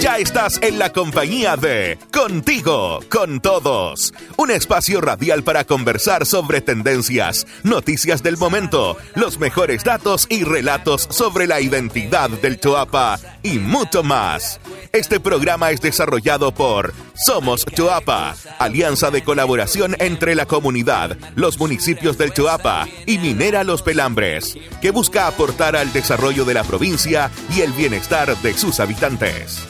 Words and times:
Ya 0.00 0.16
estás 0.18 0.60
en 0.62 0.78
la 0.78 0.92
compañía 0.92 1.56
de 1.56 1.98
Contigo, 2.12 3.00
con 3.10 3.40
todos. 3.40 4.14
Un 4.36 4.52
espacio 4.52 5.00
radial 5.00 5.42
para 5.42 5.64
conversar 5.64 6.24
sobre 6.24 6.60
tendencias, 6.60 7.48
noticias 7.64 8.22
del 8.22 8.36
momento, 8.36 8.96
los 9.16 9.40
mejores 9.40 9.82
datos 9.82 10.28
y 10.30 10.44
relatos 10.44 11.08
sobre 11.10 11.48
la 11.48 11.60
identidad 11.60 12.30
del 12.30 12.60
Choapa 12.60 13.18
y 13.42 13.58
mucho 13.58 14.02
más. 14.02 14.60
Este 14.92 15.20
programa 15.20 15.70
es 15.70 15.80
desarrollado 15.80 16.52
por 16.52 16.94
Somos 17.14 17.64
Choapa, 17.66 18.34
alianza 18.58 19.10
de 19.10 19.22
colaboración 19.22 19.96
entre 19.98 20.34
la 20.34 20.46
comunidad, 20.46 21.16
los 21.34 21.58
municipios 21.58 22.18
del 22.18 22.32
Choapa 22.32 22.88
y 23.06 23.18
Minera 23.18 23.64
Los 23.64 23.82
Pelambres, 23.82 24.56
que 24.80 24.90
busca 24.90 25.26
aportar 25.26 25.76
al 25.76 25.92
desarrollo 25.92 26.44
de 26.44 26.54
la 26.54 26.64
provincia 26.64 27.30
y 27.54 27.60
el 27.60 27.72
bienestar 27.72 28.36
de 28.38 28.54
sus 28.54 28.80
habitantes. 28.80 29.66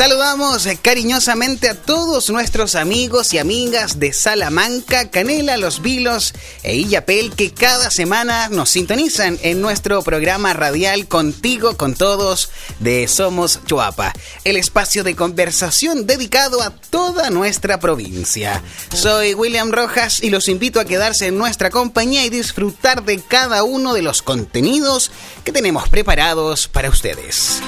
Saludamos 0.00 0.66
cariñosamente 0.80 1.68
a 1.68 1.74
todos 1.74 2.30
nuestros 2.30 2.74
amigos 2.74 3.34
y 3.34 3.38
amigas 3.38 3.98
de 3.98 4.14
Salamanca, 4.14 5.10
Canela, 5.10 5.58
Los 5.58 5.82
Vilos 5.82 6.32
e 6.62 6.74
Illapel 6.74 7.34
que 7.36 7.52
cada 7.52 7.90
semana 7.90 8.48
nos 8.48 8.70
sintonizan 8.70 9.38
en 9.42 9.60
nuestro 9.60 10.00
programa 10.00 10.54
radial 10.54 11.06
Contigo 11.06 11.76
con 11.76 11.92
Todos 11.92 12.48
de 12.78 13.06
Somos 13.08 13.60
Chuapa, 13.66 14.14
el 14.44 14.56
espacio 14.56 15.04
de 15.04 15.14
conversación 15.14 16.06
dedicado 16.06 16.62
a 16.62 16.70
toda 16.70 17.28
nuestra 17.28 17.78
provincia. 17.78 18.62
Soy 18.94 19.34
William 19.34 19.70
Rojas 19.70 20.22
y 20.22 20.30
los 20.30 20.48
invito 20.48 20.80
a 20.80 20.86
quedarse 20.86 21.26
en 21.26 21.36
nuestra 21.36 21.68
compañía 21.68 22.24
y 22.24 22.30
disfrutar 22.30 23.04
de 23.04 23.20
cada 23.20 23.64
uno 23.64 23.92
de 23.92 24.00
los 24.00 24.22
contenidos 24.22 25.10
que 25.44 25.52
tenemos 25.52 25.90
preparados 25.90 26.68
para 26.68 26.88
ustedes. 26.88 27.60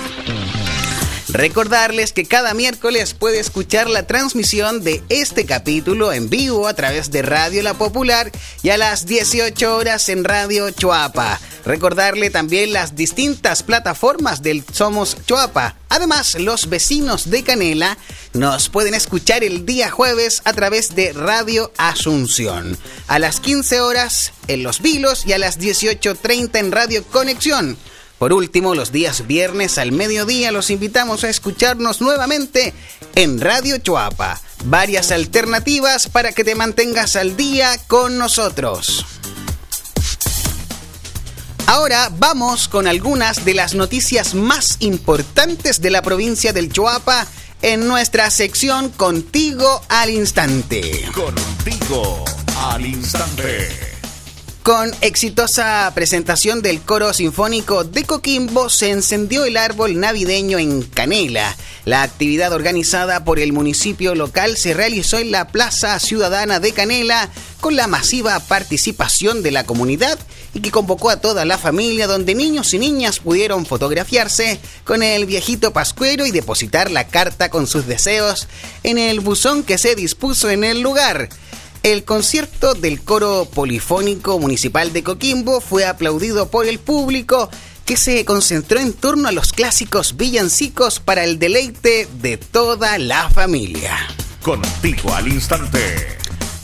Recordarles 1.32 2.12
que 2.12 2.26
cada 2.26 2.52
miércoles 2.52 3.14
puede 3.14 3.40
escuchar 3.40 3.88
la 3.88 4.06
transmisión 4.06 4.84
de 4.84 5.02
este 5.08 5.46
capítulo 5.46 6.12
en 6.12 6.28
vivo 6.28 6.68
a 6.68 6.74
través 6.74 7.10
de 7.10 7.22
Radio 7.22 7.62
La 7.62 7.72
Popular 7.72 8.30
y 8.62 8.68
a 8.68 8.76
las 8.76 9.06
18 9.06 9.74
horas 9.74 10.10
en 10.10 10.24
Radio 10.24 10.70
Choapa. 10.70 11.40
Recordarle 11.64 12.28
también 12.28 12.74
las 12.74 12.96
distintas 12.96 13.62
plataformas 13.62 14.42
del 14.42 14.62
Somos 14.72 15.16
Choapa. 15.24 15.76
Además, 15.88 16.34
los 16.38 16.68
vecinos 16.68 17.30
de 17.30 17.42
Canela 17.42 17.96
nos 18.34 18.68
pueden 18.68 18.92
escuchar 18.92 19.42
el 19.42 19.64
día 19.64 19.90
jueves 19.90 20.42
a 20.44 20.52
través 20.52 20.94
de 20.94 21.14
Radio 21.14 21.72
Asunción. 21.78 22.76
A 23.08 23.18
las 23.18 23.40
15 23.40 23.80
horas 23.80 24.34
en 24.48 24.62
Los 24.62 24.82
Vilos 24.82 25.24
y 25.24 25.32
a 25.32 25.38
las 25.38 25.58
18.30 25.58 26.58
en 26.58 26.72
Radio 26.72 27.02
Conexión. 27.04 27.78
Por 28.22 28.32
último, 28.32 28.76
los 28.76 28.92
días 28.92 29.26
viernes 29.26 29.78
al 29.78 29.90
mediodía 29.90 30.52
los 30.52 30.70
invitamos 30.70 31.24
a 31.24 31.28
escucharnos 31.28 32.00
nuevamente 32.00 32.72
en 33.16 33.40
Radio 33.40 33.78
Chuapa. 33.78 34.40
Varias 34.66 35.10
alternativas 35.10 36.06
para 36.06 36.30
que 36.30 36.44
te 36.44 36.54
mantengas 36.54 37.16
al 37.16 37.36
día 37.36 37.76
con 37.88 38.18
nosotros. 38.18 39.04
Ahora 41.66 42.12
vamos 42.16 42.68
con 42.68 42.86
algunas 42.86 43.44
de 43.44 43.54
las 43.54 43.74
noticias 43.74 44.36
más 44.36 44.76
importantes 44.78 45.82
de 45.82 45.90
la 45.90 46.02
provincia 46.02 46.52
del 46.52 46.72
Chuapa 46.72 47.26
en 47.60 47.88
nuestra 47.88 48.30
sección 48.30 48.90
Contigo 48.90 49.82
al 49.88 50.10
Instante. 50.10 51.08
Contigo 51.12 52.24
al 52.56 52.86
Instante. 52.86 53.91
Con 54.62 54.92
exitosa 55.00 55.90
presentación 55.92 56.62
del 56.62 56.82
coro 56.82 57.12
sinfónico 57.12 57.82
de 57.82 58.04
Coquimbo 58.04 58.68
se 58.68 58.90
encendió 58.90 59.44
el 59.44 59.56
árbol 59.56 59.98
navideño 59.98 60.56
en 60.60 60.82
Canela. 60.82 61.56
La 61.84 62.04
actividad 62.04 62.52
organizada 62.52 63.24
por 63.24 63.40
el 63.40 63.52
municipio 63.52 64.14
local 64.14 64.56
se 64.56 64.72
realizó 64.72 65.18
en 65.18 65.32
la 65.32 65.48
Plaza 65.48 65.98
Ciudadana 65.98 66.60
de 66.60 66.70
Canela 66.70 67.28
con 67.60 67.74
la 67.74 67.88
masiva 67.88 68.38
participación 68.38 69.42
de 69.42 69.50
la 69.50 69.64
comunidad 69.64 70.16
y 70.54 70.60
que 70.60 70.70
convocó 70.70 71.10
a 71.10 71.20
toda 71.20 71.44
la 71.44 71.58
familia 71.58 72.06
donde 72.06 72.36
niños 72.36 72.72
y 72.72 72.78
niñas 72.78 73.18
pudieron 73.18 73.66
fotografiarse 73.66 74.60
con 74.84 75.02
el 75.02 75.26
viejito 75.26 75.72
pascuero 75.72 76.24
y 76.24 76.30
depositar 76.30 76.88
la 76.88 77.08
carta 77.08 77.50
con 77.50 77.66
sus 77.66 77.88
deseos 77.88 78.46
en 78.84 78.98
el 78.98 79.18
buzón 79.18 79.64
que 79.64 79.76
se 79.76 79.96
dispuso 79.96 80.50
en 80.50 80.62
el 80.62 80.82
lugar. 80.82 81.30
El 81.82 82.04
concierto 82.04 82.74
del 82.74 83.02
coro 83.02 83.48
polifónico 83.52 84.38
municipal 84.38 84.92
de 84.92 85.02
Coquimbo 85.02 85.60
fue 85.60 85.84
aplaudido 85.84 86.48
por 86.48 86.66
el 86.66 86.78
público 86.78 87.50
que 87.84 87.96
se 87.96 88.24
concentró 88.24 88.78
en 88.78 88.92
torno 88.92 89.26
a 89.26 89.32
los 89.32 89.52
clásicos 89.52 90.16
villancicos 90.16 91.00
para 91.00 91.24
el 91.24 91.40
deleite 91.40 92.06
de 92.20 92.36
toda 92.36 92.98
la 92.98 93.28
familia. 93.30 93.96
Contigo 94.42 95.12
al 95.12 95.26
instante. 95.26 96.18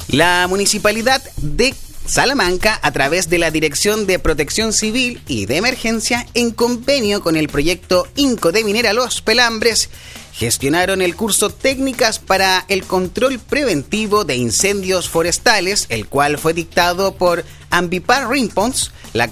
La 0.06 0.46
municipalidad 0.48 1.20
de 1.38 1.74
Salamanca, 2.06 2.78
a 2.80 2.92
través 2.92 3.28
de 3.28 3.38
la 3.38 3.50
Dirección 3.50 4.06
de 4.06 4.20
Protección 4.20 4.72
Civil 4.72 5.20
y 5.26 5.46
de 5.46 5.56
Emergencia, 5.56 6.26
en 6.34 6.52
convenio 6.52 7.22
con 7.22 7.36
el 7.36 7.48
proyecto 7.48 8.06
Inco 8.14 8.52
de 8.52 8.62
Minera 8.62 8.92
Los 8.92 9.20
Pelambres, 9.20 9.90
gestionaron 10.38 11.02
el 11.02 11.16
curso 11.16 11.50
Técnicas 11.50 12.20
para 12.20 12.64
el 12.68 12.84
Control 12.84 13.40
Preventivo 13.40 14.24
de 14.24 14.36
Incendios 14.36 15.08
Forestales, 15.08 15.86
el 15.88 16.06
cual 16.06 16.38
fue 16.38 16.54
dictado 16.54 17.16
por 17.16 17.44
Ambipar 17.70 18.30
Rimpons. 18.30 18.92
La, 19.14 19.28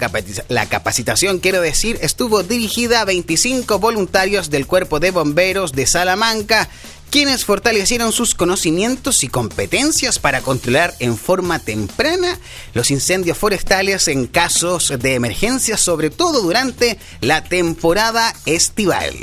la, 0.49 0.65
capacitación, 0.65 1.39
quiero 1.39 1.61
decir, 1.61 1.97
estuvo 2.01 2.43
dirigida 2.43 2.99
a 2.99 3.05
25 3.05 3.79
voluntarios 3.79 4.49
del 4.49 4.67
Cuerpo 4.67 4.99
de 4.99 5.11
Bomberos 5.11 5.71
de 5.71 5.85
Salamanca, 5.85 6.67
quienes 7.09 7.45
fortalecieron 7.45 8.11
sus 8.11 8.35
conocimientos 8.35 9.23
y 9.23 9.29
competencias 9.29 10.19
para 10.19 10.41
controlar 10.41 10.93
en 10.99 11.17
forma 11.17 11.59
temprana 11.59 12.37
los 12.73 12.91
incendios 12.91 13.37
forestales 13.37 14.09
en 14.09 14.27
casos 14.27 14.91
de 14.99 15.13
emergencia, 15.13 15.77
sobre 15.77 16.09
todo 16.09 16.41
durante 16.41 16.99
la 17.21 17.45
temporada 17.45 18.33
estival. 18.45 19.15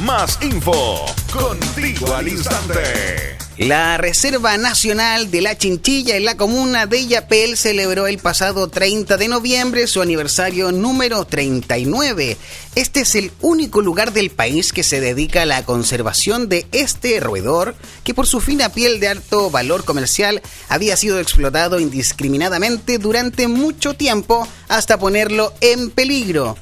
Más 0.00 0.38
info 0.42 1.04
contigo 1.32 2.14
al 2.14 2.26
instante. 2.26 3.36
La 3.58 3.98
Reserva 3.98 4.56
Nacional 4.56 5.30
de 5.30 5.42
la 5.42 5.56
Chinchilla 5.56 6.16
en 6.16 6.24
la 6.24 6.36
comuna 6.36 6.86
de 6.86 7.06
Yapel 7.06 7.56
celebró 7.56 8.06
el 8.06 8.18
pasado 8.18 8.68
30 8.68 9.16
de 9.18 9.28
noviembre 9.28 9.86
su 9.86 10.00
aniversario 10.00 10.72
número 10.72 11.24
39. 11.26 12.38
Este 12.74 13.00
es 13.00 13.14
el 13.14 13.30
único 13.42 13.82
lugar 13.82 14.12
del 14.12 14.30
país 14.30 14.72
que 14.72 14.82
se 14.82 15.00
dedica 15.00 15.42
a 15.42 15.46
la 15.46 15.64
conservación 15.64 16.48
de 16.48 16.66
este 16.72 17.20
roedor 17.20 17.76
que 18.02 18.14
por 18.14 18.26
su 18.26 18.40
fina 18.40 18.70
piel 18.70 18.98
de 18.98 19.08
alto 19.08 19.50
valor 19.50 19.84
comercial 19.84 20.42
había 20.68 20.96
sido 20.96 21.20
explotado 21.20 21.78
indiscriminadamente 21.78 22.98
durante 22.98 23.46
mucho 23.46 23.94
tiempo 23.94 24.48
hasta 24.68 24.98
ponerlo 24.98 25.52
en 25.60 25.90
peligro. 25.90 26.56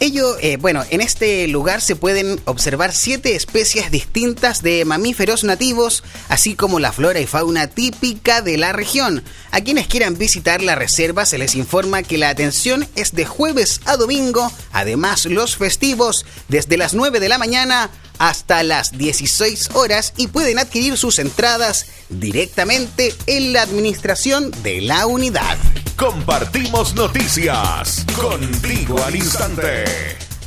Ello, 0.00 0.36
eh, 0.40 0.56
bueno, 0.56 0.84
en 0.90 1.00
este 1.00 1.46
lugar 1.48 1.80
se 1.80 1.96
pueden 1.96 2.40
observar 2.44 2.92
siete 2.92 3.34
especies 3.34 3.90
distintas 3.90 4.62
de 4.62 4.84
mamíferos 4.84 5.44
nativos, 5.44 6.04
así 6.28 6.54
como 6.54 6.80
la 6.80 6.92
flora 6.92 7.20
y 7.20 7.26
fauna 7.26 7.68
típica 7.68 8.42
de 8.42 8.56
la 8.56 8.72
región. 8.72 9.22
A 9.50 9.60
quienes 9.60 9.86
quieran 9.86 10.18
visitar 10.18 10.62
la 10.62 10.74
reserva 10.74 11.26
se 11.26 11.38
les 11.38 11.54
informa 11.54 12.02
que 12.02 12.18
la 12.18 12.28
atención 12.28 12.86
es 12.96 13.12
de 13.12 13.24
jueves 13.24 13.80
a 13.84 13.96
domingo, 13.96 14.50
además 14.72 15.26
los 15.26 15.56
festivos 15.56 16.26
desde 16.48 16.76
las 16.76 16.94
9 16.94 17.20
de 17.20 17.28
la 17.28 17.38
mañana 17.38 17.90
hasta 18.18 18.62
las 18.62 18.96
16 18.96 19.70
horas 19.74 20.12
y 20.16 20.28
pueden 20.28 20.58
adquirir 20.58 20.96
sus 20.96 21.18
entradas 21.18 21.86
directamente 22.08 23.14
en 23.26 23.52
la 23.52 23.62
administración 23.62 24.50
de 24.62 24.80
la 24.80 25.06
unidad. 25.06 25.56
Compartimos 25.96 26.94
noticias 26.94 28.04
contigo 28.16 29.02
al 29.04 29.16
instante. 29.16 29.83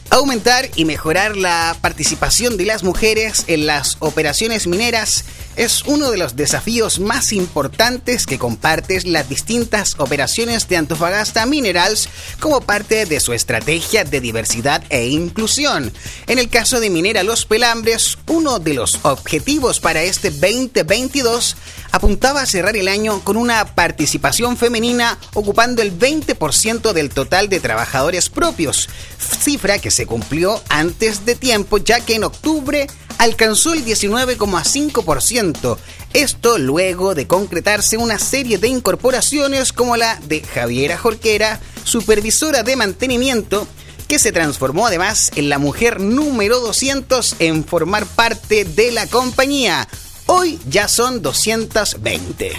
Aumentar 0.10 0.70
y 0.76 0.86
mejorar 0.86 1.36
la 1.36 1.78
participación 1.82 2.58
de 2.58 2.66
las 2.66 2.84
mujeres 2.84 3.44
en 3.48 3.68
las 3.68 3.98
operaciones 4.00 4.66
mineras 4.66 5.26
es 5.58 5.84
uno 5.86 6.12
de 6.12 6.18
los 6.18 6.36
desafíos 6.36 7.00
más 7.00 7.34
importantes 7.34 8.26
que 8.26 8.40
comparten 8.40 9.12
las 9.12 9.28
distintas 9.28 10.00
operaciones 10.00 10.68
de 10.70 10.78
Antofagasta 10.78 11.46
Minerals 11.46 12.10
como 12.40 12.62
parte 12.62 13.06
de 13.06 13.20
su 13.20 13.34
estrategia 13.34 14.06
de 14.06 14.22
diversidad 14.22 14.84
e 14.90 15.08
inclusión. 15.08 15.92
En 16.28 16.40
el 16.40 16.48
caso 16.50 16.80
de 16.80 16.90
Minera 16.90 17.24
Los 17.24 17.46
Pelambres, 17.46 18.18
uno 18.28 18.60
de 18.60 18.76
los 18.76 19.00
objetivos 19.04 19.80
para 19.80 20.04
este 20.04 20.30
2022 20.30 21.58
apuntaba 21.98 22.42
a 22.42 22.46
cerrar 22.46 22.78
el 22.78 22.88
año 22.88 23.22
con 23.24 23.38
una 23.38 23.76
participación 23.76 24.56
femenina 24.56 25.18
ocupando 25.34 25.82
el 25.82 25.98
20% 25.98 26.94
del 26.94 27.10
total 27.10 27.50
de 27.50 27.60
trabajadores 27.60 28.30
propios, 28.30 28.88
cifra 29.18 29.80
que 29.80 29.90
se 29.92 30.06
cumplió 30.06 30.62
antes 30.70 31.26
de 31.26 31.36
tiempo 31.36 31.80
ya 31.80 32.00
que 32.00 32.16
en 32.16 32.24
octubre 32.24 32.88
alcanzó 33.18 33.74
el 33.74 33.84
19,5%. 33.84 35.78
Esto 36.14 36.60
luego 36.60 37.16
de 37.16 37.26
concretarse 37.26 37.98
una 37.98 38.20
serie 38.20 38.60
de 38.60 38.68
incorporaciones 38.68 39.74
como 39.74 39.98
la 39.98 40.20
de 40.28 40.42
Javiera 40.42 40.98
Jorquera, 40.98 41.60
supervisora 41.84 42.62
de 42.62 42.76
mantenimiento, 42.76 43.68
que 44.08 44.20
se 44.20 44.32
transformó 44.32 44.86
además 44.88 45.32
en 45.36 45.50
la 45.50 45.58
mujer 45.58 46.00
número 46.00 46.60
200 46.60 47.38
en 47.40 47.66
formar 47.66 48.06
parte 48.06 48.64
de 48.66 48.92
la 48.92 49.08
compañía. 49.08 49.88
Hoy 50.30 50.60
ya 50.70 50.90
son 50.90 51.22
220. 51.22 52.52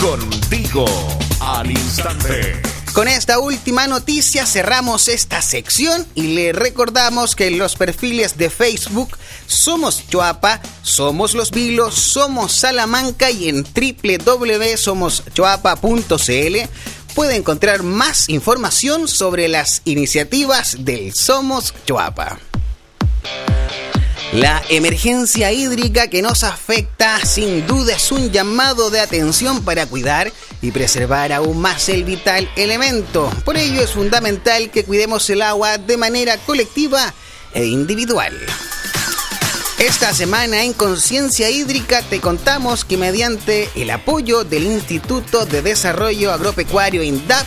Contigo 0.00 0.86
al 1.40 1.70
instante. 1.70 2.58
Con 2.94 3.06
esta 3.06 3.38
última 3.38 3.86
noticia 3.86 4.46
cerramos 4.46 5.08
esta 5.08 5.42
sección 5.42 6.06
y 6.14 6.34
le 6.34 6.52
recordamos 6.52 7.36
que 7.36 7.48
en 7.48 7.58
los 7.58 7.76
perfiles 7.76 8.38
de 8.38 8.48
Facebook 8.48 9.18
somos 9.46 10.08
Choapa, 10.08 10.62
somos 10.82 11.34
Los 11.34 11.50
Vilos, 11.50 11.94
somos 11.94 12.52
Salamanca 12.52 13.30
y 13.30 13.50
en 13.50 13.64
www.somoschoapa.cl 13.64 16.56
puede 17.14 17.36
encontrar 17.36 17.82
más 17.82 18.30
información 18.30 19.06
sobre 19.06 19.48
las 19.48 19.82
iniciativas 19.84 20.82
del 20.84 21.12
Somos 21.12 21.74
Choapa. 21.86 22.38
La 24.32 24.62
emergencia 24.70 25.52
hídrica 25.52 26.08
que 26.08 26.22
nos 26.22 26.42
afecta 26.42 27.22
sin 27.22 27.66
duda 27.66 27.94
es 27.94 28.10
un 28.10 28.30
llamado 28.32 28.88
de 28.88 29.00
atención 29.00 29.62
para 29.62 29.84
cuidar 29.84 30.32
y 30.62 30.70
preservar 30.70 31.32
aún 31.32 31.60
más 31.60 31.90
el 31.90 32.04
vital 32.04 32.48
elemento. 32.56 33.30
Por 33.44 33.58
ello 33.58 33.82
es 33.82 33.90
fundamental 33.90 34.70
que 34.70 34.84
cuidemos 34.84 35.28
el 35.28 35.42
agua 35.42 35.76
de 35.76 35.98
manera 35.98 36.38
colectiva 36.38 37.12
e 37.52 37.66
individual. 37.66 38.34
Esta 39.78 40.14
semana 40.14 40.62
en 40.62 40.72
Conciencia 40.72 41.50
Hídrica 41.50 42.00
te 42.00 42.18
contamos 42.18 42.86
que 42.86 42.96
mediante 42.96 43.68
el 43.74 43.90
apoyo 43.90 44.44
del 44.44 44.62
Instituto 44.62 45.44
de 45.44 45.60
Desarrollo 45.60 46.32
Agropecuario 46.32 47.02
INDAP, 47.02 47.46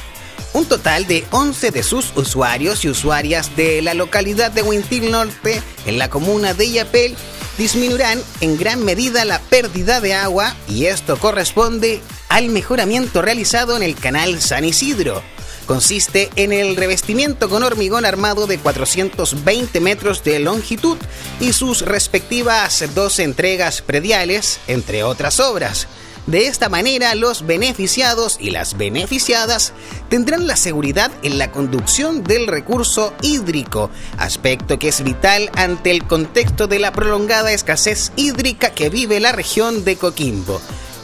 un 0.56 0.66
total 0.66 1.06
de 1.06 1.26
11 1.32 1.72
de 1.72 1.84
sus 1.84 2.14
usuarios 2.16 2.86
y 2.86 2.90
usuarias 2.90 3.58
de 3.58 3.82
la 3.82 3.94
localidad 3.94 4.52
de 4.52 4.64
Huintil 4.64 5.12
Norte, 5.12 5.62
en 5.86 5.98
la 5.98 6.10
comuna 6.10 6.54
de 6.54 6.72
Yapel, 6.72 7.18
disminuirán 7.58 8.22
en 8.40 8.58
gran 8.58 8.84
medida 8.86 9.26
la 9.26 9.40
pérdida 9.40 10.00
de 10.00 10.14
agua 10.14 10.56
y 10.70 10.86
esto 10.86 11.18
corresponde 11.18 12.02
al 12.30 12.48
mejoramiento 12.48 13.22
realizado 13.22 13.76
en 13.76 13.84
el 13.84 13.96
canal 13.96 14.42
San 14.42 14.64
Isidro 14.64 15.22
consiste 15.66 16.30
en 16.36 16.54
el 16.54 16.76
revestimiento 16.76 17.50
con 17.50 17.64
hormigón 17.64 18.06
armado 18.06 18.48
de 18.48 18.58
420 18.58 19.80
metros 19.82 20.24
de 20.24 20.40
longitud 20.40 20.98
y 21.40 21.54
sus 21.54 21.82
respectivas 21.82 22.84
dos 22.94 23.20
entregas 23.20 23.82
prediales, 23.82 24.60
entre 24.68 25.04
otras 25.04 25.40
obras. 25.40 25.88
De 26.28 26.48
esta 26.48 26.70
manera, 26.70 27.14
los 27.14 27.46
beneficiados 27.46 28.38
y 28.40 28.50
las 28.50 28.78
beneficiadas 28.78 29.74
tendrán 30.10 30.48
la 30.48 30.56
seguridad 30.56 31.12
en 31.22 31.38
la 31.38 31.52
conducción 31.52 32.24
del 32.24 32.48
recurso 32.48 33.14
hídrico, 33.22 33.92
aspecto 34.18 34.80
que 34.80 34.88
es 34.88 35.04
vital 35.04 35.52
ante 35.56 35.92
el 35.92 36.04
contexto 36.06 36.66
de 36.66 36.80
la 36.80 36.92
prolongada 36.92 37.52
escasez 37.52 38.12
hídrica 38.16 38.72
que 38.72 38.90
vive 38.90 39.20
la 39.20 39.34
región 39.34 39.86
de 39.86 39.98
Coquimbo, 39.98 40.60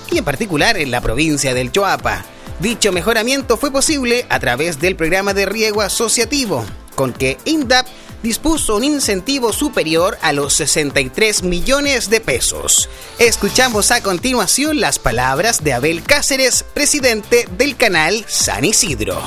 y 0.09 0.18
en 0.18 0.23
particular 0.23 0.77
en 0.77 0.89
la 0.89 1.01
provincia 1.01 1.53
del 1.53 1.71
Choapa. 1.71 2.25
Dicho 2.59 2.91
mejoramiento 2.91 3.57
fue 3.57 3.71
posible 3.71 4.25
a 4.29 4.39
través 4.39 4.79
del 4.79 4.95
programa 4.95 5.35
de 5.35 5.45
riego 5.45 5.81
asociativo, 5.81 6.65
con 6.95 7.13
que 7.13 7.38
INDAP 7.45 7.85
dispuso 8.23 8.77
un 8.77 8.83
incentivo 8.83 9.53
superior 9.53 10.18
a 10.21 10.33
los 10.33 10.53
63 10.53 11.44
millones 11.44 12.09
de 12.09 12.21
pesos. 12.21 12.89
Escuchamos 13.19 13.91
a 13.91 14.01
continuación 14.01 14.79
las 14.79 15.00
palabras 15.00 15.63
de 15.63 15.73
Abel 15.73 16.03
Cáceres, 16.03 16.63
presidente 16.73 17.47
del 17.57 17.75
canal 17.75 18.25
San 18.27 18.65
Isidro. 18.65 19.19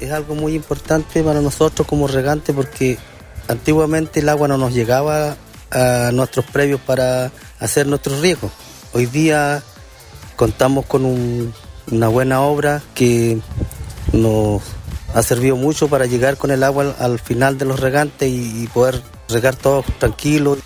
Es 0.00 0.10
algo 0.10 0.34
muy 0.34 0.54
importante 0.54 1.22
para 1.22 1.40
nosotros 1.40 1.86
como 1.86 2.08
regante 2.08 2.52
porque 2.52 2.98
antiguamente 3.48 4.20
el 4.20 4.28
agua 4.28 4.48
no 4.48 4.58
nos 4.58 4.72
llegaba 4.72 5.36
a 5.70 6.10
nuestros 6.12 6.44
previos 6.46 6.80
para 6.80 7.32
hacer 7.60 7.86
nuestros 7.86 8.20
riegos. 8.20 8.50
Hoy 8.92 9.06
día 9.06 9.62
contamos 10.36 10.86
con 10.86 11.04
un 11.04 11.54
una 11.90 12.08
buena 12.08 12.42
obra 12.42 12.82
que 12.94 13.38
nos 14.12 14.62
ha 15.14 15.22
servido 15.22 15.56
mucho 15.56 15.88
para 15.88 16.06
llegar 16.06 16.36
con 16.36 16.50
el 16.50 16.62
agua 16.62 16.94
al, 16.98 17.18
final 17.18 17.58
de 17.58 17.64
los 17.64 17.80
regantes 17.80 18.28
y, 18.30 18.66
poder 18.72 19.02
regar 19.28 19.56
todos 19.56 19.84
tranquilos. 19.98 20.58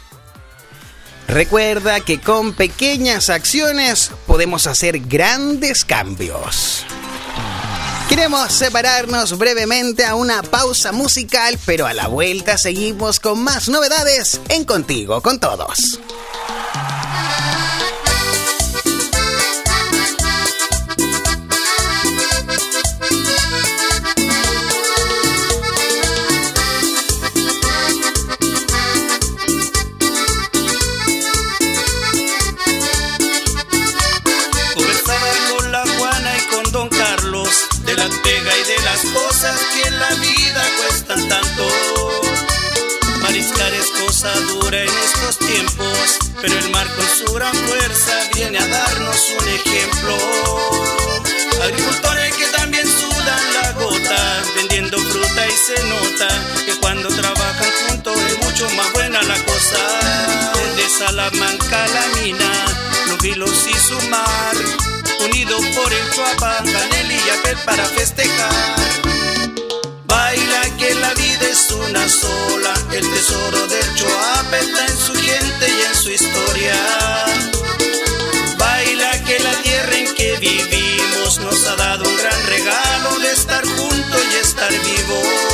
Recuerda 1.29 2.01
que 2.01 2.21
con 2.21 2.53
pequeñas 2.53 3.31
acciones 3.31 4.13
podemos 4.27 4.67
hacer 4.67 5.01
grandes 5.01 5.85
cambios. 5.85 6.85
Queremos 8.09 8.53
separarnos 8.53 9.37
brevemente 9.37 10.05
a 10.05 10.15
una 10.15 10.43
pausa 10.43 10.93
musical, 10.93 11.59
pero 11.67 11.87
a 11.87 11.93
la 11.93 12.07
vuelta 12.07 12.57
seguimos 12.57 13.19
con 13.19 13.43
más 13.43 13.69
novedades 13.69 14.41
en 14.49 14.65
Contigo 14.65 15.21
con 15.21 15.41
Todos. 15.41 15.99
Cosas 39.17 39.59
que 39.73 39.89
en 39.89 39.99
la 39.99 40.11
vida 40.15 40.63
cuestan 40.81 41.29
tanto. 41.29 41.65
Mariscar 43.23 43.73
es 43.75 43.89
cosa 44.03 44.33
dura 44.53 44.83
en 44.83 44.95
estos 45.09 45.39
tiempos, 45.39 46.19
pero 46.41 46.55
el 46.59 46.71
mar 46.71 46.87
con 46.95 47.07
su 47.19 47.33
gran 47.33 47.55
fuerza 47.55 48.15
viene 48.35 48.59
a 48.59 48.67
darnos 48.67 49.21
un 49.41 49.49
ejemplo. 49.49 50.17
Agricultores 51.63 52.37
que 52.37 52.47
también 52.59 52.87
sudan 52.87 53.45
la 53.55 53.73
gota, 53.73 54.43
vendiendo 54.55 54.99
fruta 54.99 55.47
y 55.47 55.57
se 55.67 55.83
nota 55.95 56.29
que 56.67 56.75
cuando 56.77 57.09
trabajan 57.09 57.71
juntos 57.89 58.19
es 58.29 58.39
mucho 58.45 58.69
más 58.71 58.93
buena 58.93 59.23
la 59.23 59.39
cosa. 59.45 59.81
Desde 60.55 60.99
Salamanca 60.99 61.87
la 61.89 62.07
mina, 62.21 62.53
los 63.09 63.19
vilos 63.23 63.67
y 63.69 63.75
su 63.75 64.09
mar, 64.09 64.57
unidos 65.25 65.65
por 65.75 65.93
el 65.93 66.11
Chuapa, 66.11 66.57
Canel 66.59 67.13
y 67.13 67.19
Yapel 67.27 67.59
para 67.65 67.85
festejar. 67.85 68.77
Baila 70.05 70.77
que 70.79 70.95
la 70.95 71.15
vida 71.15 71.49
es 71.51 71.71
una 71.71 72.09
sola, 72.09 72.75
el 72.93 73.11
tesoro 73.11 73.67
del 73.67 73.95
Choapa 73.95 74.59
está 74.59 74.87
en 74.87 74.99
su 74.99 75.15
gente 75.15 75.69
y 75.69 75.83
en 75.89 75.95
su 75.95 76.11
historia. 76.11 76.75
Baila 78.59 79.25
que 79.25 79.39
la 79.41 79.55
tierra 79.63 79.97
en 79.97 80.15
que 80.15 80.37
vivimos 80.39 81.39
nos 81.41 81.67
ha 81.67 81.77
dado 81.77 82.09
un 82.09 82.17
gran 82.17 82.47
regalo 82.47 83.19
de 83.21 83.33
estar 83.33 83.65
juntos 83.65 84.23
y 84.33 84.37
estar 84.45 84.71
vivos. 84.71 85.46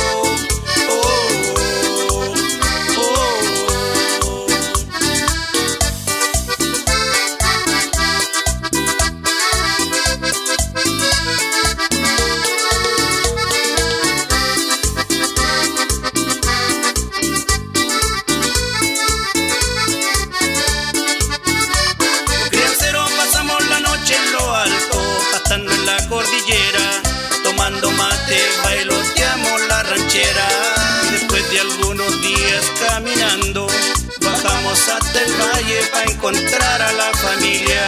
Encontrar 36.23 36.81
a 36.81 36.91
la 36.93 37.11
familia. 37.17 37.83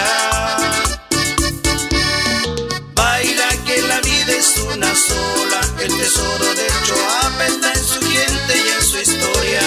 Baila 2.93 3.49
que 3.65 3.81
la 3.83 4.01
vida 4.01 4.33
es 4.37 4.57
una 4.73 4.93
sola, 4.93 5.61
el 5.79 5.97
tesoro 5.97 6.53
de 6.53 6.67
Choapa 6.83 7.45
está 7.45 7.71
en 7.71 7.83
su 7.85 8.01
gente 8.01 8.53
y 8.57 8.69
en 8.77 8.81
su 8.81 8.97
historia. 8.99 9.61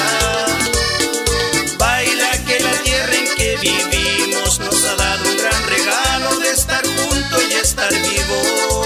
Baila 1.78 2.30
que 2.46 2.60
la 2.60 2.72
tierra 2.82 3.14
en 3.14 3.34
que 3.36 3.56
vivimos 3.56 4.58
nos 4.58 4.84
ha 4.84 4.96
dado 4.96 5.30
un 5.30 5.36
gran 5.38 5.66
regalo 5.66 6.38
de 6.40 6.50
estar 6.50 6.84
juntos 6.86 7.42
y 7.50 7.54
estar 7.54 7.90
vivos. 7.90 8.77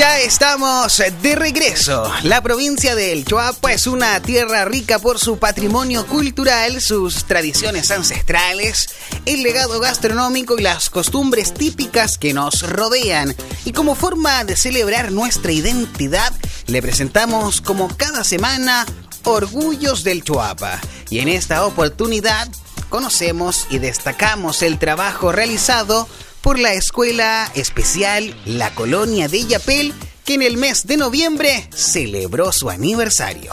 Ya 0.00 0.18
estamos 0.18 1.02
de 1.20 1.34
regreso. 1.34 2.10
La 2.22 2.40
provincia 2.40 2.94
del 2.94 3.26
Choapa 3.26 3.74
es 3.74 3.86
una 3.86 4.18
tierra 4.22 4.64
rica 4.64 4.98
por 4.98 5.18
su 5.18 5.38
patrimonio 5.38 6.06
cultural, 6.06 6.80
sus 6.80 7.26
tradiciones 7.26 7.90
ancestrales, 7.90 8.88
el 9.26 9.42
legado 9.42 9.78
gastronómico 9.78 10.58
y 10.58 10.62
las 10.62 10.88
costumbres 10.88 11.52
típicas 11.52 12.16
que 12.16 12.32
nos 12.32 12.62
rodean. 12.62 13.36
Y 13.66 13.72
como 13.72 13.94
forma 13.94 14.42
de 14.44 14.56
celebrar 14.56 15.12
nuestra 15.12 15.52
identidad, 15.52 16.32
le 16.66 16.80
presentamos 16.80 17.60
como 17.60 17.94
cada 17.94 18.24
semana 18.24 18.86
Orgullos 19.24 20.02
del 20.02 20.24
Choapa. 20.24 20.80
Y 21.10 21.18
en 21.18 21.28
esta 21.28 21.66
oportunidad 21.66 22.48
conocemos 22.88 23.66
y 23.68 23.80
destacamos 23.80 24.62
el 24.62 24.78
trabajo 24.78 25.30
realizado 25.30 26.08
por 26.42 26.58
la 26.58 26.72
Escuela 26.72 27.50
Especial 27.54 28.34
La 28.46 28.74
Colonia 28.74 29.28
de 29.28 29.44
Yapel, 29.46 29.92
que 30.24 30.34
en 30.34 30.42
el 30.42 30.56
mes 30.56 30.86
de 30.86 30.96
noviembre 30.96 31.68
celebró 31.74 32.52
su 32.52 32.70
aniversario. 32.70 33.52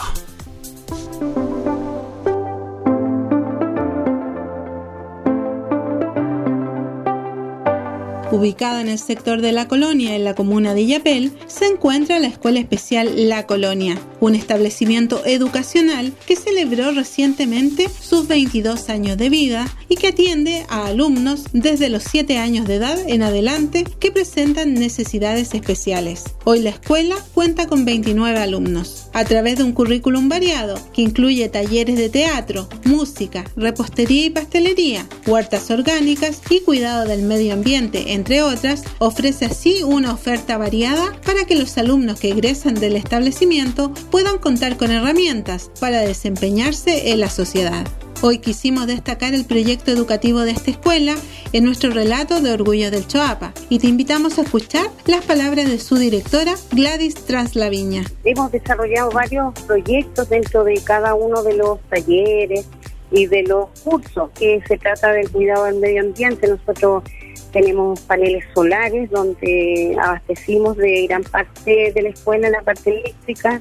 Ubicada 8.30 8.82
en 8.82 8.88
el 8.88 8.98
sector 8.98 9.40
de 9.40 9.52
La 9.52 9.68
Colonia, 9.68 10.14
en 10.14 10.22
la 10.22 10.34
comuna 10.34 10.74
de 10.74 10.86
Yapel, 10.86 11.32
se 11.46 11.66
encuentra 11.66 12.18
la 12.18 12.26
Escuela 12.26 12.60
Especial 12.60 13.28
La 13.28 13.46
Colonia, 13.46 13.98
un 14.20 14.34
establecimiento 14.34 15.24
educacional 15.24 16.12
que 16.26 16.36
celebró 16.36 16.90
recientemente 16.92 17.88
sus 18.00 18.28
22 18.28 18.88
años 18.88 19.16
de 19.16 19.28
vida 19.28 19.66
y 19.88 19.96
que 19.96 20.08
atiende 20.08 20.64
a 20.68 20.86
alumnos 20.86 21.44
desde 21.52 21.88
los 21.88 22.04
7 22.04 22.38
años 22.38 22.66
de 22.66 22.76
edad 22.76 22.98
en 23.06 23.22
adelante 23.22 23.84
que 23.98 24.10
presentan 24.10 24.74
necesidades 24.74 25.54
especiales. 25.54 26.24
Hoy 26.44 26.60
la 26.60 26.70
escuela 26.70 27.16
cuenta 27.34 27.66
con 27.66 27.84
29 27.84 28.38
alumnos. 28.38 29.08
A 29.12 29.24
través 29.24 29.58
de 29.58 29.64
un 29.64 29.72
currículum 29.72 30.28
variado 30.28 30.78
que 30.92 31.02
incluye 31.02 31.48
talleres 31.48 31.96
de 31.96 32.08
teatro, 32.08 32.68
música, 32.84 33.44
repostería 33.56 34.26
y 34.26 34.30
pastelería, 34.30 35.06
huertas 35.26 35.70
orgánicas 35.70 36.40
y 36.50 36.60
cuidado 36.60 37.06
del 37.06 37.22
medio 37.22 37.54
ambiente, 37.54 38.12
entre 38.12 38.42
otras, 38.42 38.84
ofrece 38.98 39.46
así 39.46 39.82
una 39.82 40.12
oferta 40.12 40.58
variada 40.58 41.18
para 41.24 41.44
que 41.44 41.56
los 41.56 41.76
alumnos 41.78 42.20
que 42.20 42.30
egresan 42.30 42.74
del 42.74 42.96
establecimiento 42.96 43.92
puedan 44.10 44.38
contar 44.38 44.76
con 44.76 44.90
herramientas 44.90 45.70
para 45.80 46.00
desempeñarse 46.00 47.12
en 47.12 47.20
la 47.20 47.30
sociedad. 47.30 47.86
Hoy 48.20 48.38
quisimos 48.38 48.88
destacar 48.88 49.32
el 49.32 49.44
proyecto 49.44 49.92
educativo 49.92 50.40
de 50.40 50.50
esta 50.50 50.72
escuela 50.72 51.14
en 51.52 51.64
nuestro 51.64 51.90
relato 51.90 52.40
de 52.40 52.52
Orgullo 52.52 52.90
del 52.90 53.06
Choapa 53.06 53.52
y 53.68 53.78
te 53.78 53.86
invitamos 53.86 54.38
a 54.38 54.42
escuchar 54.42 54.86
las 55.06 55.24
palabras 55.24 55.68
de 55.68 55.78
su 55.78 55.96
directora 55.96 56.54
Gladys 56.72 57.14
Traslaviña. 57.14 58.02
Hemos 58.24 58.50
desarrollado 58.50 59.10
varios 59.10 59.54
proyectos 59.62 60.28
dentro 60.28 60.64
de 60.64 60.80
cada 60.82 61.14
uno 61.14 61.44
de 61.44 61.56
los 61.56 61.80
talleres 61.88 62.66
y 63.12 63.26
de 63.26 63.44
los 63.44 63.68
cursos 63.84 64.30
que 64.38 64.60
se 64.66 64.78
trata 64.78 65.12
del 65.12 65.30
cuidado 65.30 65.64
del 65.66 65.76
medio 65.76 66.02
ambiente. 66.02 66.48
Nosotros 66.48 67.04
tenemos 67.52 68.00
paneles 68.00 68.44
solares 68.54 69.10
donde 69.10 69.96
abastecimos 70.00 70.76
de 70.76 71.06
gran 71.06 71.22
parte 71.22 71.92
de 71.94 72.02
la 72.02 72.08
escuela 72.08 72.50
la 72.50 72.62
parte 72.62 72.90
eléctrica, 72.90 73.60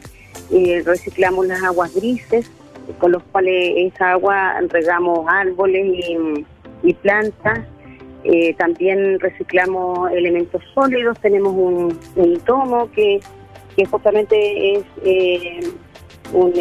eh, 0.52 0.82
reciclamos 0.86 1.48
las 1.48 1.64
aguas 1.64 1.94
grises, 1.96 2.50
con 3.00 3.12
los 3.12 3.24
cuales 3.24 3.74
esa 3.94 4.12
agua 4.12 4.56
regamos 4.70 5.26
árboles 5.30 5.86
y, 6.84 6.94
plantas. 6.94 7.66
Eh, 8.24 8.54
también 8.56 9.20
reciclamos 9.20 10.12
elementos 10.12 10.62
sólidos, 10.74 11.20
tenemos 11.20 11.54
un, 11.54 12.40
tomo 12.46 12.90
que, 12.92 13.20
que 13.76 13.86
justamente 13.86 14.78
es 14.78 14.84
eh, 15.04 15.60
un 16.34 16.54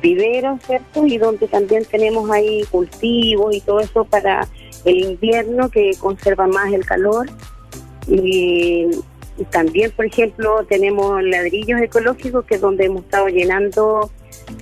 vivero, 0.00 0.58
¿cierto? 0.64 1.06
Y 1.06 1.18
donde 1.18 1.48
también 1.48 1.84
tenemos 1.84 2.30
ahí 2.30 2.62
cultivos 2.70 3.54
y 3.54 3.60
todo 3.60 3.80
eso 3.80 4.04
para 4.04 4.46
el 4.84 5.04
invierno 5.04 5.70
que 5.70 5.92
conserva 5.98 6.46
más 6.46 6.72
el 6.72 6.84
calor. 6.84 7.26
Y, 8.08 8.88
también, 9.44 9.90
por 9.90 10.06
ejemplo, 10.06 10.64
tenemos 10.68 11.22
ladrillos 11.22 11.80
ecológicos 11.80 12.44
que 12.44 12.56
es 12.56 12.60
donde 12.60 12.86
hemos 12.86 13.02
estado 13.02 13.28
llenando 13.28 14.10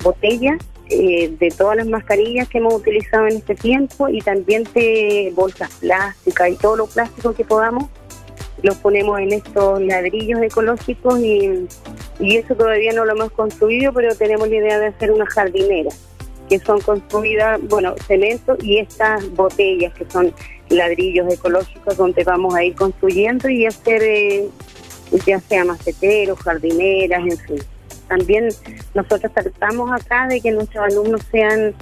botellas 0.03 0.59
eh, 0.91 1.35
de 1.39 1.49
todas 1.51 1.77
las 1.77 1.87
mascarillas 1.87 2.49
que 2.49 2.59
hemos 2.59 2.75
utilizado 2.75 3.27
en 3.27 3.37
este 3.37 3.55
tiempo 3.55 4.09
y 4.09 4.21
también 4.21 4.65
de 4.75 5.33
bolsas 5.35 5.71
plásticas 5.81 6.51
y 6.51 6.57
todo 6.57 6.77
lo 6.77 6.87
plástico 6.87 7.33
que 7.33 7.45
podamos 7.45 7.89
los 8.63 8.77
ponemos 8.77 9.21
en 9.21 9.33
estos 9.33 9.81
ladrillos 9.83 10.41
ecológicos 10.43 11.19
y, 11.21 11.67
y 12.19 12.37
eso 12.37 12.55
todavía 12.55 12.93
no 12.93 13.05
lo 13.05 13.13
hemos 13.13 13.31
construido, 13.33 13.93
pero 13.93 14.15
tenemos 14.15 14.49
la 14.49 14.57
idea 14.57 14.79
de 14.79 14.87
hacer 14.87 15.11
una 15.11 15.27
jardinera 15.27 15.91
que 16.49 16.59
son 16.59 16.81
construidas, 16.81 17.61
bueno, 17.63 17.95
cemento 18.07 18.57
y 18.63 18.79
estas 18.79 19.31
botellas 19.35 19.93
que 19.95 20.09
son 20.11 20.33
ladrillos 20.75 21.33
ecológicos 21.33 21.97
donde 21.97 22.25
vamos 22.25 22.55
a 22.55 22.65
ir 22.65 22.75
construyendo 22.75 23.49
y 23.49 23.67
hacer 23.67 24.03
eh, 24.03 24.49
ya 25.27 25.41
sea 25.41 25.65
maceteros, 25.65 26.39
jardineras, 26.41 27.21
en 27.21 27.39
fin. 27.39 27.59
También 28.09 28.49
nosotros 28.95 29.33
tratamos 29.33 29.91
acá 29.93 30.27
de 30.29 30.41
que 30.41 30.51
nuestros 30.51 30.85
alumnos 30.85 31.23
sean 31.31 31.75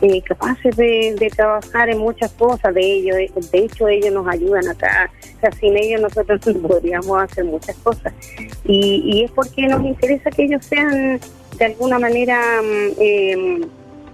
eh, 0.00 0.22
capaces 0.22 0.76
de, 0.76 1.30
trabajar 1.34 1.90
en 1.90 1.98
muchas 1.98 2.32
cosas 2.32 2.74
de 2.74 2.80
ellos. 2.80 3.16
De, 3.50 3.58
hecho, 3.58 3.88
ellos 3.88 4.12
nos 4.12 4.26
ayudan 4.26 4.68
acá. 4.68 5.10
O 5.36 5.40
sea, 5.40 5.52
sin 5.52 5.76
ellos 5.76 6.00
nosotros 6.00 6.46
no 6.54 6.68
podríamos 6.68 7.22
hacer 7.22 7.44
muchas 7.44 7.76
cosas. 7.76 8.12
Y, 8.64 9.02
y 9.04 9.24
es 9.24 9.30
porque 9.30 9.66
nos 9.68 9.84
interesa 9.84 10.30
que 10.30 10.44
ellos 10.44 10.64
sean 10.64 11.20
de 11.58 11.64
alguna 11.64 11.98
manera... 11.98 12.40
Mm, 12.62 12.90
eh, 13.00 13.60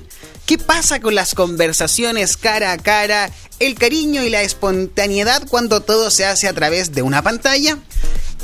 ¿Qué 0.45 0.59
pasa 0.59 0.99
con 0.99 1.15
las 1.15 1.33
conversaciones 1.33 2.37
cara 2.37 2.73
a 2.73 2.77
cara, 2.77 3.31
el 3.59 3.73
cariño 3.73 4.23
y 4.23 4.29
la 4.29 4.43
espontaneidad 4.43 5.47
cuando 5.49 5.81
todo 5.81 6.11
se 6.11 6.25
hace 6.25 6.47
a 6.47 6.53
través 6.53 6.91
de 6.91 7.01
una 7.01 7.23
pantalla? 7.23 7.79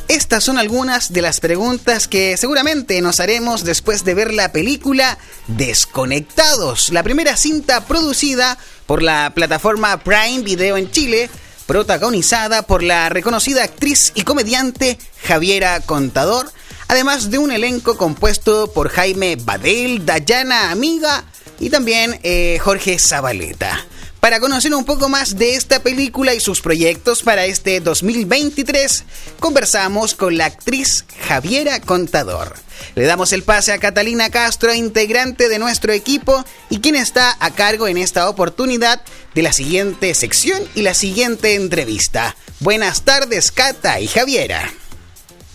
Estas 0.07 0.43
son 0.43 0.57
algunas 0.57 1.13
de 1.13 1.21
las 1.21 1.39
preguntas 1.39 2.07
que 2.07 2.35
seguramente 2.37 2.99
nos 3.01 3.19
haremos 3.19 3.63
después 3.63 4.05
de 4.05 4.15
ver 4.15 4.33
la 4.33 4.51
película 4.51 5.19
Desconectados, 5.47 6.89
la 6.91 7.03
primera 7.03 7.37
cinta 7.37 7.85
producida 7.85 8.57
por 8.87 9.03
la 9.03 9.33
plataforma 9.35 9.99
Prime 9.99 10.39
Video 10.39 10.77
en 10.77 10.89
Chile 10.89 11.29
protagonizada 11.67 12.63
por 12.63 12.81
la 12.81 13.09
reconocida 13.09 13.63
actriz 13.63 14.13
y 14.15 14.23
comediante 14.23 14.97
Javiera 15.23 15.79
Contador, 15.81 16.49
además 16.87 17.29
de 17.29 17.37
un 17.37 17.51
elenco 17.51 17.97
compuesto 17.97 18.71
por 18.73 18.89
Jaime 18.89 19.35
Badel, 19.35 20.05
Dayana 20.05 20.71
Amiga 20.71 21.25
y 21.59 21.69
también 21.69 22.19
eh, 22.23 22.57
Jorge 22.63 22.97
Zabaleta. 22.97 23.85
Para 24.27 24.41
conocer 24.41 24.75
un 24.75 24.83
poco 24.83 25.07
más 25.07 25.37
de 25.37 25.55
esta 25.55 25.79
película 25.79 26.33
y 26.33 26.41
sus 26.41 26.59
proyectos 26.59 27.23
para 27.23 27.45
este 27.45 27.79
2023, 27.79 29.05
conversamos 29.39 30.15
con 30.15 30.35
la 30.35 30.47
actriz 30.47 31.05
Javiera 31.29 31.79
Contador. 31.79 32.53
Le 32.95 33.05
damos 33.05 33.31
el 33.31 33.43
pase 33.43 33.71
a 33.71 33.77
Catalina 33.77 34.29
Castro, 34.29 34.73
integrante 34.73 35.47
de 35.47 35.59
nuestro 35.59 35.93
equipo 35.93 36.43
y 36.69 36.81
quien 36.81 36.97
está 36.97 37.37
a 37.39 37.51
cargo 37.51 37.87
en 37.87 37.97
esta 37.97 38.27
oportunidad 38.27 39.01
de 39.33 39.43
la 39.43 39.53
siguiente 39.53 40.13
sección 40.13 40.61
y 40.75 40.81
la 40.81 40.93
siguiente 40.93 41.55
entrevista. 41.55 42.35
Buenas 42.59 43.03
tardes, 43.03 43.53
Cata 43.53 44.01
y 44.01 44.07
Javiera. 44.07 44.69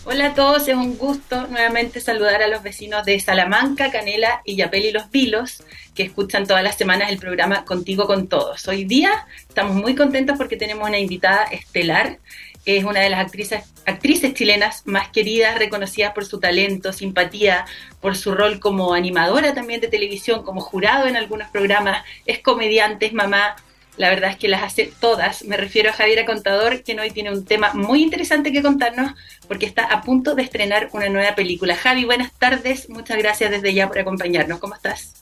Hola 0.05 0.27
a 0.27 0.33
todos, 0.33 0.67
es 0.67 0.75
un 0.75 0.97
gusto 0.97 1.47
nuevamente 1.47 2.01
saludar 2.01 2.43
a 2.43 2.49
los 2.49 2.61
vecinos 2.61 3.05
de 3.05 3.17
Salamanca, 3.21 3.89
Canela 3.89 4.41
y 4.43 4.57
Yapel 4.57 4.83
y 4.83 4.91
Los 4.91 5.09
Vilos, 5.09 5.63
que 5.95 6.03
escuchan 6.03 6.45
todas 6.45 6.61
las 6.61 6.75
semanas 6.75 7.09
el 7.09 7.17
programa 7.17 7.63
Contigo 7.63 8.05
con 8.05 8.27
Todos. 8.27 8.67
Hoy 8.67 8.83
día 8.83 9.25
estamos 9.47 9.77
muy 9.77 9.95
contentos 9.95 10.37
porque 10.37 10.57
tenemos 10.57 10.89
una 10.89 10.99
invitada 10.99 11.45
estelar, 11.45 12.19
es 12.65 12.83
una 12.83 12.99
de 12.99 13.11
las 13.11 13.21
actrices, 13.21 13.63
actrices 13.85 14.33
chilenas 14.33 14.81
más 14.85 15.07
queridas, 15.07 15.57
reconocidas 15.57 16.11
por 16.11 16.25
su 16.25 16.37
talento, 16.37 16.91
simpatía, 16.91 17.65
por 18.01 18.17
su 18.17 18.35
rol 18.35 18.59
como 18.59 18.93
animadora 18.93 19.53
también 19.53 19.79
de 19.79 19.87
televisión, 19.87 20.43
como 20.43 20.59
jurado 20.59 21.07
en 21.07 21.15
algunos 21.15 21.49
programas, 21.49 22.03
es 22.25 22.39
comediante, 22.39 23.05
es 23.05 23.13
mamá, 23.13 23.55
la 23.97 24.09
verdad 24.09 24.31
es 24.31 24.37
que 24.37 24.47
las 24.47 24.63
hace 24.63 24.91
todas. 24.99 25.43
Me 25.43 25.57
refiero 25.57 25.89
a 25.89 25.93
Javiera 25.93 26.25
Contador, 26.25 26.81
quien 26.83 26.99
hoy 26.99 27.11
tiene 27.11 27.31
un 27.31 27.45
tema 27.45 27.73
muy 27.73 28.01
interesante 28.01 28.51
que 28.51 28.61
contarnos 28.61 29.11
porque 29.47 29.65
está 29.65 29.83
a 29.83 30.01
punto 30.01 30.35
de 30.35 30.43
estrenar 30.43 30.89
una 30.93 31.09
nueva 31.09 31.35
película. 31.35 31.75
Javi, 31.75 32.05
buenas 32.05 32.31
tardes. 32.33 32.89
Muchas 32.89 33.17
gracias 33.17 33.51
desde 33.51 33.73
ya 33.73 33.87
por 33.87 33.99
acompañarnos. 33.99 34.59
¿Cómo 34.59 34.75
estás? 34.75 35.13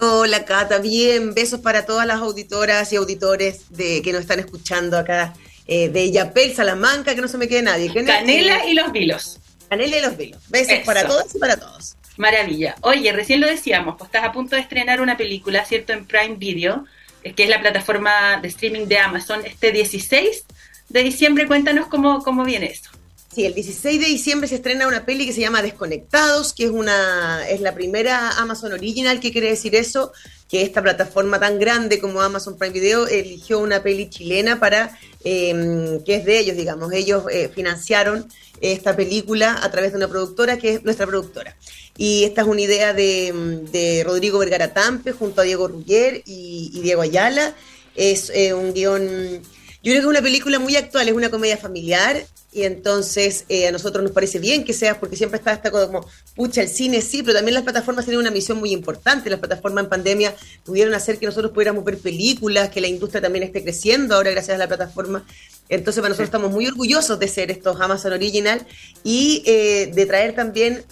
Hola, 0.00 0.44
Cata. 0.44 0.78
Bien. 0.78 1.34
Besos 1.34 1.60
para 1.60 1.86
todas 1.86 2.06
las 2.06 2.18
auditoras 2.20 2.92
y 2.92 2.96
auditores 2.96 3.64
de, 3.70 4.00
que 4.02 4.12
nos 4.12 4.22
están 4.22 4.38
escuchando 4.38 4.96
acá 4.96 5.34
eh, 5.66 5.88
de 5.88 6.12
Yapel, 6.12 6.54
Salamanca, 6.54 7.14
que 7.14 7.20
no 7.20 7.28
se 7.28 7.38
me 7.38 7.48
quede 7.48 7.62
nadie. 7.62 7.92
Canela 7.92 8.66
y 8.66 8.74
los 8.74 8.92
vilos. 8.92 9.40
Canela 9.68 9.96
y 9.96 10.00
los 10.02 10.16
vilos. 10.16 10.40
Besos 10.50 10.78
para 10.84 11.06
todas 11.06 11.34
y 11.34 11.38
para 11.38 11.56
todos. 11.56 11.96
Maravilla. 12.16 12.76
Oye, 12.82 13.10
recién 13.12 13.40
lo 13.40 13.48
decíamos, 13.48 13.96
pues 13.98 14.06
estás 14.06 14.24
a 14.24 14.30
punto 14.30 14.54
de 14.54 14.62
estrenar 14.62 15.00
una 15.00 15.16
película, 15.16 15.64
¿cierto? 15.64 15.92
En 15.92 16.06
Prime 16.06 16.36
Video 16.36 16.84
que 17.32 17.44
es 17.44 17.48
la 17.48 17.60
plataforma 17.60 18.38
de 18.40 18.48
streaming 18.48 18.86
de 18.86 18.98
Amazon, 18.98 19.40
este 19.44 19.72
16 19.72 20.44
de 20.88 21.02
diciembre. 21.02 21.46
Cuéntanos 21.46 21.86
cómo, 21.86 22.22
cómo 22.22 22.44
viene 22.44 22.66
eso. 22.66 22.90
Sí, 23.34 23.44
el 23.44 23.54
16 23.54 24.00
de 24.00 24.06
diciembre 24.06 24.46
se 24.46 24.54
estrena 24.54 24.86
una 24.86 25.04
peli 25.04 25.26
que 25.26 25.32
se 25.32 25.40
llama 25.40 25.60
Desconectados, 25.60 26.52
que 26.52 26.66
es 26.66 26.70
una 26.70 27.44
es 27.48 27.60
la 27.60 27.74
primera 27.74 28.30
Amazon 28.38 28.72
Original, 28.72 29.18
¿qué 29.18 29.32
quiere 29.32 29.48
decir 29.48 29.74
eso? 29.74 30.12
Que 30.48 30.62
esta 30.62 30.80
plataforma 30.80 31.40
tan 31.40 31.58
grande 31.58 31.98
como 31.98 32.20
Amazon 32.20 32.56
Prime 32.56 32.72
Video 32.72 33.08
eligió 33.08 33.58
una 33.58 33.82
peli 33.82 34.08
chilena 34.08 34.60
para 34.60 34.96
em, 35.24 36.04
que 36.04 36.14
es 36.14 36.24
de 36.24 36.38
ellos, 36.38 36.56
digamos. 36.56 36.92
Ellos 36.92 37.24
eh, 37.28 37.50
financiaron 37.52 38.28
esta 38.60 38.94
película 38.94 39.58
a 39.60 39.68
través 39.68 39.90
de 39.90 39.96
una 39.96 40.06
productora 40.06 40.56
que 40.56 40.74
es 40.74 40.84
nuestra 40.84 41.04
productora. 41.04 41.56
Y 41.96 42.22
esta 42.22 42.42
es 42.42 42.46
una 42.46 42.60
idea 42.60 42.92
de, 42.92 44.02
Rodrigo 44.06 44.38
Vergara 44.38 44.72
Tampe 44.72 45.10
junto 45.10 45.40
a 45.40 45.44
Diego 45.44 45.66
Ruggier 45.66 46.22
y, 46.24 46.80
Diego 46.82 47.02
Ayala. 47.02 47.56
Es 47.96 48.30
eh, 48.32 48.54
un 48.54 48.72
guion, 48.72 49.42
yo 49.84 49.92
creo 49.92 49.96
que 49.96 50.00
es 50.00 50.06
una 50.06 50.22
película 50.22 50.58
muy 50.58 50.76
actual, 50.76 51.06
es 51.08 51.14
una 51.14 51.30
comedia 51.30 51.58
familiar 51.58 52.24
y 52.54 52.62
entonces 52.62 53.44
eh, 53.50 53.68
a 53.68 53.72
nosotros 53.72 54.02
nos 54.02 54.12
parece 54.12 54.38
bien 54.38 54.64
que 54.64 54.72
sea, 54.72 54.98
porque 54.98 55.14
siempre 55.14 55.36
está 55.36 55.52
esta 55.52 55.70
como, 55.70 56.08
pucha, 56.34 56.62
el 56.62 56.70
cine 56.70 57.02
sí, 57.02 57.22
pero 57.22 57.34
también 57.34 57.52
las 57.52 57.64
plataformas 57.64 58.06
tienen 58.06 58.20
una 58.20 58.30
misión 58.30 58.58
muy 58.58 58.72
importante. 58.72 59.28
Las 59.28 59.40
plataformas 59.40 59.84
en 59.84 59.90
pandemia 59.90 60.34
pudieron 60.64 60.94
hacer 60.94 61.18
que 61.18 61.26
nosotros 61.26 61.52
pudiéramos 61.52 61.84
ver 61.84 61.98
películas, 61.98 62.70
que 62.70 62.80
la 62.80 62.86
industria 62.86 63.20
también 63.20 63.42
esté 63.42 63.62
creciendo 63.62 64.14
ahora 64.14 64.30
gracias 64.30 64.54
a 64.54 64.58
la 64.58 64.68
plataforma. 64.68 65.22
Entonces, 65.68 66.00
para 66.00 66.08
nosotros 66.08 66.28
estamos 66.28 66.50
muy 66.50 66.66
orgullosos 66.66 67.18
de 67.18 67.28
ser 67.28 67.50
estos 67.50 67.78
Amazon 67.78 68.14
Original 68.14 68.66
y 69.02 69.42
eh, 69.44 69.92
de 69.94 70.06
traer 70.06 70.34
también 70.34 70.82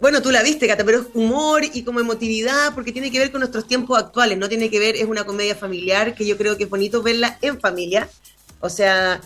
bueno, 0.00 0.20
tú 0.20 0.30
la 0.30 0.42
viste, 0.42 0.66
Cata, 0.66 0.84
pero 0.84 1.00
es 1.00 1.06
humor 1.14 1.62
y 1.64 1.82
como 1.82 2.00
emotividad, 2.00 2.74
porque 2.74 2.92
tiene 2.92 3.10
que 3.10 3.18
ver 3.18 3.30
con 3.30 3.40
nuestros 3.40 3.66
tiempos 3.66 3.98
actuales, 3.98 4.36
no 4.38 4.48
tiene 4.48 4.70
que 4.70 4.78
ver, 4.78 4.96
es 4.96 5.04
una 5.04 5.24
comedia 5.24 5.54
familiar 5.54 6.14
que 6.14 6.26
yo 6.26 6.36
creo 6.36 6.56
que 6.56 6.64
es 6.64 6.70
bonito 6.70 7.02
verla 7.02 7.38
en 7.40 7.60
familia. 7.60 8.08
O 8.60 8.68
sea, 8.68 9.20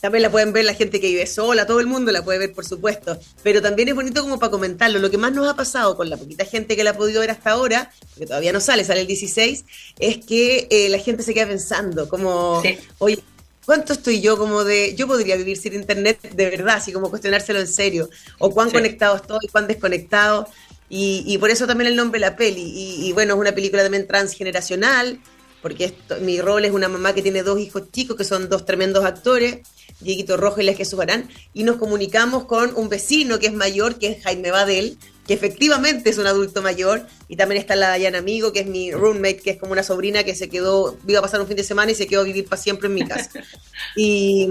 también 0.00 0.22
la 0.22 0.30
pueden 0.30 0.52
ver 0.52 0.64
la 0.64 0.74
gente 0.74 1.00
que 1.00 1.08
vive 1.08 1.26
sola, 1.26 1.66
todo 1.66 1.80
el 1.80 1.86
mundo 1.86 2.12
la 2.12 2.22
puede 2.22 2.38
ver, 2.38 2.52
por 2.52 2.64
supuesto. 2.64 3.18
Pero 3.42 3.60
también 3.62 3.88
es 3.88 3.94
bonito 3.94 4.22
como 4.22 4.38
para 4.38 4.50
comentarlo. 4.50 4.98
Lo 4.98 5.10
que 5.10 5.18
más 5.18 5.32
nos 5.32 5.48
ha 5.48 5.56
pasado 5.56 5.96
con 5.96 6.08
la 6.08 6.16
poquita 6.16 6.44
gente 6.44 6.76
que 6.76 6.84
la 6.84 6.90
ha 6.90 6.96
podido 6.96 7.20
ver 7.20 7.30
hasta 7.30 7.50
ahora, 7.50 7.90
porque 8.10 8.26
todavía 8.26 8.52
no 8.52 8.60
sale, 8.60 8.84
sale 8.84 9.00
el 9.00 9.06
16, 9.06 9.64
es 9.98 10.24
que 10.24 10.68
eh, 10.70 10.88
la 10.88 10.98
gente 10.98 11.22
se 11.22 11.34
queda 11.34 11.48
pensando, 11.48 12.08
como, 12.08 12.62
oye, 12.98 13.22
¿Cuánto 13.66 13.94
estoy 13.94 14.20
yo 14.20 14.38
como 14.38 14.62
de, 14.62 14.94
yo 14.94 15.08
podría 15.08 15.36
vivir 15.36 15.56
sin 15.56 15.74
internet 15.74 16.20
de 16.22 16.48
verdad, 16.48 16.76
así 16.76 16.92
como 16.92 17.10
cuestionárselo 17.10 17.58
en 17.58 17.66
serio? 17.66 18.08
O 18.38 18.50
cuán 18.50 18.70
conectado 18.70 19.16
estoy, 19.16 19.48
cuán 19.50 19.66
desconectado. 19.66 20.48
Y, 20.88 21.36
por 21.38 21.50
eso 21.50 21.66
también 21.66 21.88
el 21.88 21.96
nombre 21.96 22.20
de 22.20 22.26
la 22.26 22.36
peli. 22.36 22.62
Y, 22.64 23.12
bueno, 23.12 23.34
es 23.34 23.40
una 23.40 23.50
película 23.50 23.82
también 23.82 24.06
transgeneracional, 24.06 25.18
porque 25.66 25.92
mi 26.20 26.40
rol 26.40 26.64
es 26.64 26.70
una 26.70 26.86
mamá 26.86 27.12
que 27.12 27.22
tiene 27.22 27.42
dos 27.42 27.58
hijos 27.58 27.90
chicos, 27.90 28.16
que 28.16 28.22
son 28.22 28.48
dos 28.48 28.64
tremendos 28.64 29.04
actores, 29.04 29.62
Dieguito 29.98 30.36
Rojo 30.36 30.60
y 30.60 30.64
La 30.64 30.74
Jesús 30.74 30.96
Barán, 30.96 31.28
y 31.54 31.64
nos 31.64 31.74
comunicamos 31.74 32.44
con 32.44 32.72
un 32.76 32.88
vecino 32.88 33.40
que 33.40 33.48
es 33.48 33.52
mayor, 33.52 33.98
que 33.98 34.12
es 34.12 34.22
Jaime 34.22 34.52
Badel, 34.52 34.96
que 35.26 35.34
efectivamente 35.34 36.08
es 36.08 36.18
un 36.18 36.28
adulto 36.28 36.62
mayor, 36.62 37.04
y 37.26 37.34
también 37.34 37.60
está 37.60 37.74
la 37.74 37.88
Dayana 37.88 38.18
Amigo, 38.18 38.52
que 38.52 38.60
es 38.60 38.68
mi 38.68 38.92
roommate, 38.92 39.38
que 39.38 39.50
es 39.50 39.56
como 39.56 39.72
una 39.72 39.82
sobrina 39.82 40.22
que 40.22 40.36
se 40.36 40.48
quedó, 40.48 40.96
iba 41.04 41.18
a 41.18 41.22
pasar 41.22 41.40
un 41.40 41.48
fin 41.48 41.56
de 41.56 41.64
semana 41.64 41.90
y 41.90 41.96
se 41.96 42.06
quedó 42.06 42.20
a 42.20 42.24
vivir 42.24 42.44
para 42.44 42.62
siempre 42.62 42.86
en 42.86 42.94
mi 42.94 43.04
casa. 43.04 43.28
y, 43.96 44.48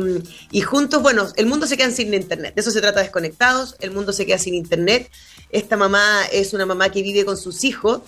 juntos, 0.66 1.02
bueno, 1.02 1.30
el 1.38 1.46
mundo 1.46 1.66
se 1.66 1.78
queda 1.78 1.92
sin 1.92 2.14
internet, 2.14 2.56
de 2.56 2.60
eso 2.60 2.72
se 2.72 2.82
trata 2.82 3.00
desconectados, 3.00 3.78
el 3.80 3.92
mundo 3.92 4.12
se 4.12 4.26
queda 4.26 4.38
sin 4.38 4.54
internet. 4.54 5.10
Esta 5.50 5.78
mamá 5.78 6.26
es 6.34 6.54
una 6.54 6.66
mamá 6.66 6.90
que 6.90 7.02
vive 7.02 7.24
con 7.24 7.38
sus 7.38 7.64
hijos, 7.64 8.02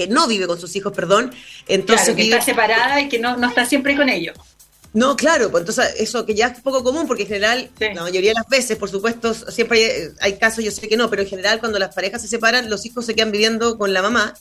que 0.00 0.06
no 0.06 0.26
vive 0.26 0.46
con 0.46 0.58
sus 0.58 0.74
hijos, 0.76 0.94
perdón. 0.94 1.30
Entonces 1.68 2.16
que 2.16 2.22
está 2.22 2.40
separada 2.40 3.02
y 3.02 3.08
que 3.08 3.18
no, 3.18 3.36
no 3.36 3.48
está 3.48 3.66
siempre 3.66 3.94
con 3.94 4.08
ellos. 4.08 4.34
No, 4.94 5.14
claro, 5.14 5.50
pues 5.50 5.60
entonces 5.60 5.94
eso 5.98 6.24
que 6.24 6.34
ya 6.34 6.46
es 6.48 6.60
poco 6.60 6.82
común, 6.82 7.06
porque 7.06 7.22
en 7.24 7.28
general, 7.28 7.70
la 7.78 8.02
mayoría 8.02 8.30
de 8.30 8.34
las 8.34 8.48
veces, 8.48 8.78
por 8.78 8.88
supuesto, 8.88 9.34
siempre 9.34 10.10
hay, 10.20 10.38
casos, 10.38 10.64
yo 10.64 10.70
sé 10.70 10.88
que 10.88 10.96
no, 10.96 11.08
pero 11.10 11.22
en 11.22 11.28
general 11.28 11.60
cuando 11.60 11.78
las 11.78 11.94
parejas 11.94 12.22
se 12.22 12.28
separan, 12.28 12.70
los 12.70 12.86
hijos 12.86 13.06
se 13.06 13.14
quedan 13.14 13.30
viviendo 13.30 13.78
con 13.78 13.92
la 13.92 14.02
mamá, 14.02 14.34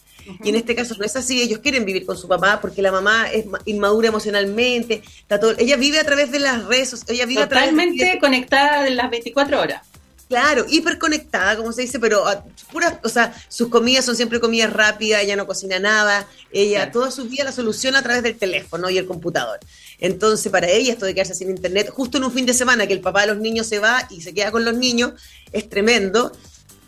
y 0.43 0.49
en 0.49 0.55
este 0.55 0.75
caso 0.75 0.95
no 0.97 1.05
es 1.05 1.15
así, 1.15 1.41
ellos 1.41 1.59
quieren 1.59 1.85
vivir 1.85 2.05
con 2.05 2.17
su 2.17 2.27
papá, 2.27 2.61
porque 2.61 2.81
la 2.81 2.91
mamá 2.91 3.29
es 3.31 3.45
inmadura 3.65 4.07
emocionalmente, 4.07 5.03
está 5.19 5.39
todo, 5.39 5.53
ella 5.59 5.75
vive 5.75 5.99
a 5.99 6.03
través 6.03 6.31
de 6.31 6.39
las 6.39 6.65
redes, 6.65 7.03
ella 7.09 7.27
vive 7.27 7.43
Totalmente 7.43 8.01
a 8.01 8.05
través 8.05 8.21
conectada 8.21 8.87
en 8.87 8.95
las 8.95 9.11
24 9.11 9.59
horas. 9.59 9.88
Claro, 10.29 10.63
hiperconectada, 10.69 11.57
como 11.57 11.73
se 11.73 11.81
dice, 11.81 11.99
pero 11.99 12.27
ah, 12.27 12.45
pura, 12.71 12.99
o 13.03 13.09
sea, 13.09 13.33
sus 13.47 13.67
comidas 13.69 14.05
son 14.05 14.15
siempre 14.15 14.39
comidas 14.39 14.71
rápidas, 14.71 15.23
ella 15.23 15.35
no 15.35 15.47
cocina 15.47 15.79
nada, 15.79 16.27
ella 16.51 16.91
toda 16.91 17.09
su 17.09 17.27
vida 17.27 17.45
la 17.45 17.51
soluciona 17.51 17.97
a 17.97 18.03
través 18.03 18.21
del 18.21 18.37
teléfono 18.37 18.91
y 18.91 18.99
el 18.99 19.07
computador. 19.07 19.59
Entonces, 19.97 20.51
para 20.51 20.69
ella 20.69 20.93
esto 20.93 21.07
de 21.07 21.15
quedarse 21.15 21.33
sin 21.33 21.49
internet, 21.49 21.89
justo 21.89 22.19
en 22.19 22.25
un 22.25 22.31
fin 22.31 22.45
de 22.45 22.53
semana 22.53 22.85
que 22.85 22.93
el 22.93 23.01
papá 23.01 23.21
de 23.21 23.27
los 23.33 23.39
niños 23.39 23.65
se 23.65 23.79
va 23.79 24.07
y 24.11 24.21
se 24.21 24.31
queda 24.35 24.51
con 24.51 24.65
los 24.65 24.75
niños, 24.75 25.13
es 25.51 25.67
tremendo. 25.67 26.31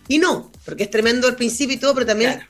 Y 0.08 0.20
no, 0.20 0.52
porque 0.64 0.84
es 0.84 0.92
tremendo 0.92 1.28
al 1.28 1.36
principio 1.36 1.76
y 1.76 1.80
todo, 1.80 1.96
pero 1.96 2.06
también 2.06 2.44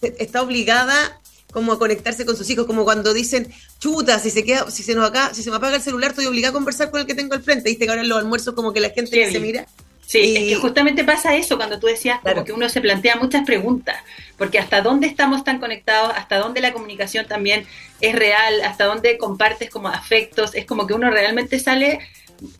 está 0.00 0.42
obligada 0.42 1.20
como 1.50 1.72
a 1.72 1.78
conectarse 1.80 2.24
con 2.24 2.36
sus 2.36 2.48
hijos, 2.50 2.66
como 2.66 2.84
cuando 2.84 3.12
dicen, 3.12 3.52
chuta, 3.80 4.20
si 4.20 4.30
se 4.30 4.44
queda, 4.44 4.70
si 4.70 4.84
se 4.84 4.94
nos 4.94 5.10
acá, 5.10 5.34
si 5.34 5.42
se 5.42 5.50
me 5.50 5.56
apaga 5.56 5.74
el 5.74 5.82
celular, 5.82 6.10
estoy 6.10 6.26
obligada 6.26 6.50
a 6.50 6.52
conversar 6.52 6.92
con 6.92 7.00
el 7.00 7.06
que 7.06 7.16
tengo 7.16 7.34
al 7.34 7.42
frente. 7.42 7.68
Viste 7.68 7.84
que 7.84 7.90
ahora 7.90 8.02
en 8.02 8.08
los 8.08 8.18
almuerzos 8.18 8.54
como 8.54 8.72
que 8.72 8.78
la 8.78 8.90
gente 8.90 9.28
se 9.28 9.40
mira 9.40 9.66
Sí, 10.06 10.36
es 10.36 10.48
que 10.48 10.54
justamente 10.54 11.02
pasa 11.02 11.34
eso 11.34 11.56
cuando 11.56 11.80
tú 11.80 11.88
decías 11.88 12.20
como 12.20 12.44
que 12.44 12.52
uno 12.52 12.68
se 12.68 12.80
plantea 12.80 13.16
muchas 13.16 13.44
preguntas, 13.44 13.96
porque 14.38 14.60
hasta 14.60 14.80
dónde 14.80 15.08
estamos 15.08 15.42
tan 15.42 15.58
conectados, 15.58 16.12
hasta 16.14 16.38
dónde 16.38 16.60
la 16.60 16.72
comunicación 16.72 17.26
también 17.26 17.66
es 18.00 18.14
real, 18.14 18.60
hasta 18.62 18.84
dónde 18.84 19.18
compartes 19.18 19.68
como 19.68 19.88
afectos, 19.88 20.54
es 20.54 20.64
como 20.64 20.86
que 20.86 20.94
uno 20.94 21.10
realmente 21.10 21.58
sale, 21.58 21.98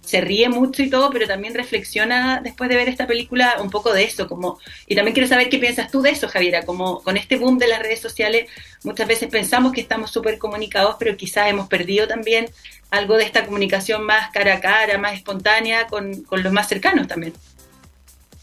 se 0.00 0.20
ríe 0.20 0.48
mucho 0.48 0.82
y 0.82 0.90
todo, 0.90 1.10
pero 1.10 1.26
también 1.26 1.54
reflexiona 1.54 2.40
después 2.42 2.68
de 2.70 2.76
ver 2.76 2.88
esta 2.88 3.06
película 3.06 3.56
un 3.60 3.70
poco 3.70 3.92
de 3.92 4.04
eso, 4.04 4.28
como 4.28 4.58
y 4.86 4.94
también 4.94 5.14
quiero 5.14 5.28
saber 5.28 5.48
qué 5.48 5.58
piensas 5.58 5.90
tú 5.90 6.02
de 6.02 6.10
eso, 6.10 6.28
Javiera, 6.28 6.64
como 6.64 7.02
con 7.02 7.16
este 7.16 7.36
boom 7.36 7.58
de 7.58 7.68
las 7.68 7.80
redes 7.80 8.00
sociales, 8.00 8.48
muchas 8.84 9.06
veces 9.08 9.28
pensamos 9.28 9.72
que 9.72 9.80
estamos 9.80 10.10
súper 10.10 10.38
comunicados, 10.38 10.96
pero 10.98 11.16
quizás 11.16 11.48
hemos 11.48 11.68
perdido 11.68 12.06
también 12.06 12.46
algo 12.90 13.16
de 13.16 13.24
esta 13.24 13.44
comunicación 13.44 14.04
más 14.04 14.30
cara 14.32 14.54
a 14.54 14.60
cara, 14.60 14.98
más 14.98 15.14
espontánea 15.14 15.86
con, 15.86 16.26
los 16.30 16.52
más 16.52 16.68
cercanos 16.68 17.08
también. 17.08 17.34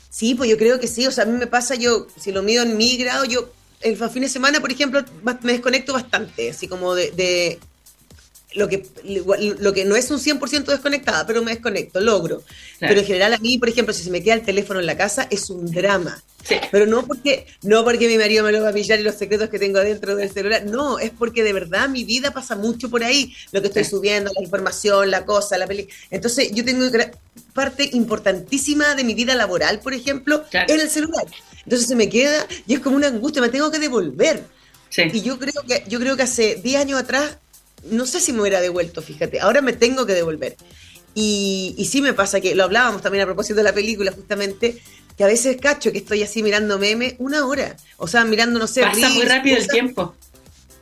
Sí, 0.10 0.36
pues 0.36 0.50
yo 0.50 0.58
creo 0.58 0.80
que 0.80 0.88
sí, 0.88 1.08
o 1.08 1.12
sea, 1.12 1.24
a 1.24 1.28
mí 1.28 1.38
me 1.38 1.48
pasa, 1.48 1.76
yo, 1.76 2.08
si 2.20 2.32
lo 2.32 2.44
mido 2.44 2.64
en 2.64 2.78
mi 2.78 2.98
grado, 2.98 3.26
yo 3.26 3.50
el 3.82 3.98
fin 3.98 4.22
de 4.22 4.30
semana, 4.30 4.62
por 4.62 4.72
ejemplo, 4.72 5.04
me 5.42 5.54
desconecto 5.54 5.94
bastante, 5.94 6.52
así 6.52 6.68
como 6.68 6.94
de, 6.96 7.60
lo 8.56 8.68
que, 8.68 8.86
lo 9.04 9.74
que 9.74 9.86
no 9.86 9.96
es 9.96 10.10
un 10.12 10.20
100% 10.20 10.66
desconectada, 10.66 11.26
pero 11.26 11.42
me 11.42 11.52
desconecto, 11.52 12.00
logro. 12.00 12.44
Pero 12.80 13.00
en 13.00 13.06
general 13.06 13.34
a 13.34 13.38
mí, 13.38 13.58
por 13.58 13.70
ejemplo, 13.70 13.94
si 13.94 14.04
se 14.04 14.12
me 14.12 14.22
queda 14.22 14.36
el 14.36 14.44
teléfono 14.44 14.80
en 14.80 14.86
la 14.86 14.98
casa, 14.98 15.28
es 15.30 15.50
un 15.50 15.72
drama. 15.72 16.22
Pero 16.72 16.86
no 16.86 17.06
porque, 17.06 17.48
no 17.62 17.84
porque 17.84 18.08
mi 18.08 18.18
marido 18.18 18.44
me 18.44 18.52
lo 18.52 18.62
va 18.62 18.70
a 18.70 18.74
pillar 18.74 19.00
y 19.00 19.04
los 19.04 19.16
secretos 19.16 19.50
que 19.50 19.60
tengo 19.60 19.80
dentro 19.80 20.16
del 20.16 20.30
celular. 20.32 20.66
No, 20.66 21.00
es 21.00 21.12
porque 21.12 21.44
de 21.44 21.54
verdad 21.54 21.88
mi 21.88 22.04
vida 22.04 22.32
pasa 22.32 22.56
mucho 22.56 22.90
por 22.90 23.04
ahí. 23.04 23.34
Lo 23.52 23.62
que 23.62 23.68
estoy 23.68 23.86
subiendo, 23.86 24.32
la 24.36 24.44
información, 24.44 25.10
la 25.10 25.26
cosa, 25.26 25.58
la 25.58 25.68
película. 25.68 25.96
Entonces, 26.12 26.52
yo 26.52 26.66
tengo 26.66 26.86
parte 27.54 27.90
importantísima 27.94 28.96
de 28.96 29.04
mi 29.04 29.14
vida 29.14 29.36
laboral, 29.36 29.80
por 29.80 29.94
ejemplo, 29.94 30.44
en 30.52 30.80
el 30.80 30.90
celular. 30.90 31.26
Entonces 31.64 31.88
se 31.88 31.96
me 31.96 32.10
queda 32.10 32.46
y 32.68 32.74
es 32.74 32.80
como 32.80 32.98
una 32.98 33.08
angustia, 33.08 33.42
me 33.42 33.50
tengo 33.50 33.72
que 33.72 33.80
devolver. 33.80 34.44
Y 34.96 35.22
yo 35.22 35.40
creo 35.40 35.64
que, 35.68 35.84
yo 35.88 36.00
creo 36.00 36.16
que 36.16 36.24
hace 36.24 36.56
10 36.56 36.82
años 36.82 37.00
atrás, 37.00 37.38
no 37.92 38.06
sé 38.06 38.20
si 38.20 38.34
me 38.34 38.42
hubiera 38.42 38.62
devuelto, 38.62 39.02
fíjate. 39.02 39.40
Ahora 39.40 39.62
me 39.62 39.74
tengo 39.74 40.06
que 40.06 40.14
devolver. 40.14 40.56
Y, 41.16 41.76
y 41.78 41.86
sí 41.86 42.02
me 42.02 42.14
pasa 42.14 42.42
que, 42.42 42.56
lo 42.56 42.64
hablábamos 42.64 43.02
también 43.02 43.24
a 43.24 43.26
propósito 43.26 43.56
de 43.56 43.64
la 43.64 43.74
película, 43.74 44.12
justamente, 44.12 44.82
que 45.18 45.24
a 45.24 45.28
veces 45.28 45.58
cacho 45.62 45.92
que 45.92 46.00
estoy 46.00 46.24
así 46.24 46.42
mirando 46.42 46.80
memes 46.80 47.16
una 47.20 47.46
hora. 47.46 47.76
O 47.98 48.08
sea, 48.08 48.26
mirando, 48.26 48.60
no 48.60 48.68
sé. 48.68 48.82
Pasa 48.82 49.10
muy 49.10 49.26
rápido 49.26 49.58
el 49.58 49.68
tiempo. 49.68 50.16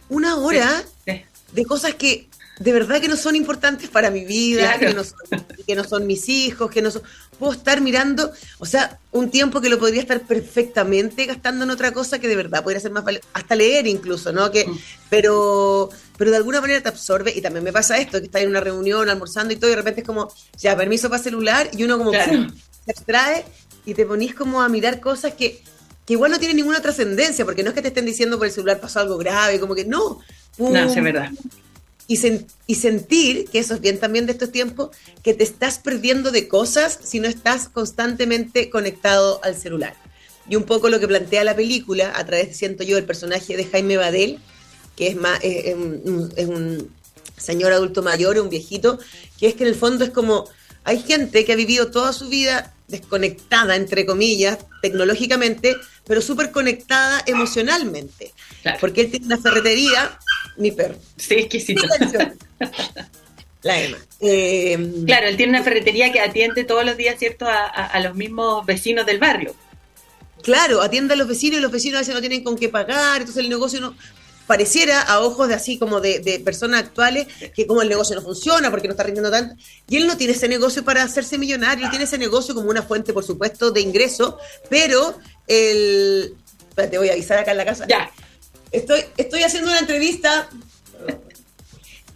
Una 0.10 0.38
hora 0.38 0.84
de 1.06 1.66
cosas 1.66 1.96
que 1.96 2.28
de 2.62 2.74
verdad 2.74 3.02
que 3.02 3.08
no 3.08 3.18
son 3.18 3.36
importantes 3.36 3.90
para 3.90 4.12
mi 4.12 4.24
vida, 4.24 4.78
que, 4.78 4.94
no 4.94 5.04
son, 5.04 5.18
que 5.66 5.76
no 5.76 5.84
son 5.84 6.06
mis 6.06 6.30
hijos, 6.30 6.70
que 6.70 6.82
no 6.82 6.92
son... 6.92 7.02
Puedo 7.40 7.54
estar 7.54 7.82
mirando, 7.82 8.32
o 8.60 8.68
sea, 8.68 9.00
un 9.12 9.32
tiempo 9.32 9.62
que 9.62 9.70
lo 9.70 9.80
podría 9.80 10.00
estar 10.00 10.22
perfectamente 10.22 11.26
gastando 11.26 11.64
en 11.64 11.72
otra 11.72 11.92
cosa 11.92 12.20
que 12.20 12.28
de 12.28 12.36
verdad 12.36 12.64
podría 12.64 12.80
ser 12.80 12.92
más 12.92 13.04
valioso, 13.04 13.28
hasta 13.34 13.56
leer 13.56 13.88
incluso, 13.88 14.32
¿no? 14.32 14.52
Que, 14.52 14.68
mm. 14.68 14.78
pero, 15.10 15.90
pero 16.18 16.30
de 16.30 16.38
alguna 16.38 16.62
manera 16.62 16.82
te 16.82 16.90
absorbe, 16.90 17.34
y 17.36 17.42
también 17.42 17.64
me 17.64 17.74
pasa 17.74 17.98
esto, 17.98 18.20
que 18.20 18.26
estás 18.26 18.44
en 18.44 18.50
una 18.50 18.60
reunión 18.60 19.10
almorzando 19.10 19.54
y 19.54 19.56
todo, 19.56 19.68
y 19.68 19.72
de 19.72 19.78
repente 19.78 20.02
es 20.02 20.08
como, 20.08 20.32
ya, 20.56 20.78
permiso 20.78 21.10
para 21.10 21.24
celular, 21.24 21.68
y 21.76 21.84
uno 21.84 21.98
como 21.98 22.12
se 22.12 22.52
extrae 22.86 23.44
y 23.88 23.96
te 23.96 24.06
ponís 24.06 24.36
como 24.36 24.62
a 24.62 24.70
mirar 24.70 25.00
cosas 25.00 25.34
que, 25.34 25.64
que 26.06 26.14
igual 26.14 26.30
no 26.30 26.38
tienen 26.38 26.58
ninguna 26.58 26.80
trascendencia, 26.80 27.44
porque 27.44 27.64
no 27.64 27.70
es 27.70 27.74
que 27.74 27.82
te 27.82 27.88
estén 27.88 28.06
diciendo 28.06 28.38
por 28.38 28.46
el 28.46 28.54
celular 28.54 28.80
pasó 28.80 29.00
algo 29.00 29.18
grave, 29.18 29.60
como 29.60 29.74
que 29.74 29.86
no. 29.86 30.20
no, 30.60 30.78
es 30.78 31.04
verdad 31.04 31.32
y, 32.68 32.76
sentir, 32.76 33.46
que 33.50 33.60
eso 33.60 33.76
es 33.76 33.82
bien 33.82 33.98
también 33.98 34.26
de 34.26 34.34
estos 34.34 34.52
tiempos, 34.52 34.90
que 35.24 35.34
te 35.34 35.46
estás 35.46 35.80
perdiendo 35.80 36.32
de 36.32 36.50
cosas 36.50 37.00
si 37.02 37.22
no 37.22 37.28
estás 37.28 37.70
constantemente 37.70 38.70
conectado 38.70 39.40
al 39.44 39.56
celular. 39.56 39.96
Y 40.50 40.58
un 40.58 40.64
poco 40.64 40.90
lo 40.90 41.00
que 41.00 41.08
plantea 41.08 41.46
la 41.46 41.56
película, 41.56 42.12
a 42.14 42.26
través, 42.26 42.58
siento 42.58 42.84
yo, 42.84 42.98
el 42.98 43.06
personaje 43.06 43.56
de 43.56 43.64
Jaime 43.64 43.96
Badel, 43.96 44.40
que 44.98 45.08
es, 45.08 45.16
más, 45.16 45.40
es, 45.42 45.74
un 45.74 46.92
señor 47.38 47.72
adulto 47.72 48.04
mayor, 48.04 48.38
un 48.40 48.50
viejito, 48.50 49.00
que 49.40 49.48
es 49.48 49.56
que 49.56 49.64
en 49.64 49.70
el 49.70 49.76
fondo 49.76 50.04
es 50.04 50.10
como, 50.10 50.50
hay 50.84 51.00
gente 51.00 51.46
que 51.46 51.54
ha 51.54 51.56
vivido 51.56 51.92
toda 51.92 52.12
su 52.12 52.28
vida 52.28 52.74
desconectada, 52.92 53.76
entre 53.76 54.06
comillas, 54.06 54.60
tecnológicamente, 54.82 55.76
pero 56.06 56.22
súper 56.22 56.52
conectada 56.52 57.24
emocionalmente. 57.26 58.34
Porque 58.80 59.02
él 59.02 59.12
tiene 59.12 59.26
una 59.28 59.38
ferretería, 59.38 60.20
mi 60.58 60.72
perro. 60.72 60.96
Sí, 61.18 61.36
exquisito. 61.36 61.84
La 63.64 63.80
Emma. 63.80 63.98
Em, 64.20 65.06
claro, 65.06 65.28
él 65.28 65.38
tiene 65.38 65.52
una 65.52 65.64
ferretería 65.64 66.12
que 66.12 66.20
atiende 66.20 66.64
todos 66.64 66.86
los 66.86 66.98
días, 66.98 67.18
¿cierto?, 67.20 67.46
a, 67.48 68.00
los 68.02 68.16
mismos 68.16 68.66
vecinos 68.66 69.06
del 69.06 69.20
barrio. 69.20 69.56
Claro, 70.42 70.82
atiende 70.82 71.14
a 71.14 71.18
los 71.18 71.28
vecinos 71.28 71.60
y 71.60 71.62
los 71.62 71.72
vecinos 71.72 71.98
a 71.98 72.00
veces 72.00 72.16
no 72.16 72.22
tienen 72.22 72.44
con 72.44 72.58
qué 72.58 72.70
pagar, 72.70 73.22
entonces 73.22 73.44
el 73.44 73.50
negocio 73.50 73.80
no, 73.80 73.96
pareciera 74.52 75.02
a 75.04 75.22
ojos 75.22 75.48
de 75.48 75.54
así 75.54 75.80
como 75.80 76.02
de, 76.02 76.42
personas 76.44 76.82
actuales 76.82 77.26
que 77.56 77.66
como 77.66 77.82
el 77.82 77.88
negocio 77.88 78.18
no 78.18 78.22
funciona 78.22 78.70
porque 78.70 78.90
no 78.90 78.92
está 78.92 79.04
rindiendo 79.04 79.32
tanto. 79.32 79.56
Y 79.88 79.96
él 79.96 80.08
no 80.08 80.18
tiene 80.18 80.34
ese 80.34 80.50
negocio 80.50 80.84
para 80.84 81.04
hacerse 81.04 81.38
millonario, 81.38 81.86
él 81.86 81.90
tiene 81.90 82.04
ese 82.04 82.18
negocio 82.18 82.54
como 82.54 82.70
una 82.70 82.84
fuente, 82.84 83.14
por 83.14 83.24
supuesto, 83.24 83.72
de 83.72 83.80
ingreso, 83.80 84.38
pero 84.70 85.18
el... 85.48 86.36
te 86.76 86.98
voy 86.98 87.08
a 87.08 87.14
avisar 87.14 87.40
acá 87.40 87.52
en 87.52 87.58
la 87.60 87.64
casa. 87.64 87.86
Ya. 87.88 88.12
Estoy, 88.74 89.06
estoy 89.16 89.44
haciendo 89.44 89.70
una 89.70 89.80
entrevista. 89.80 90.50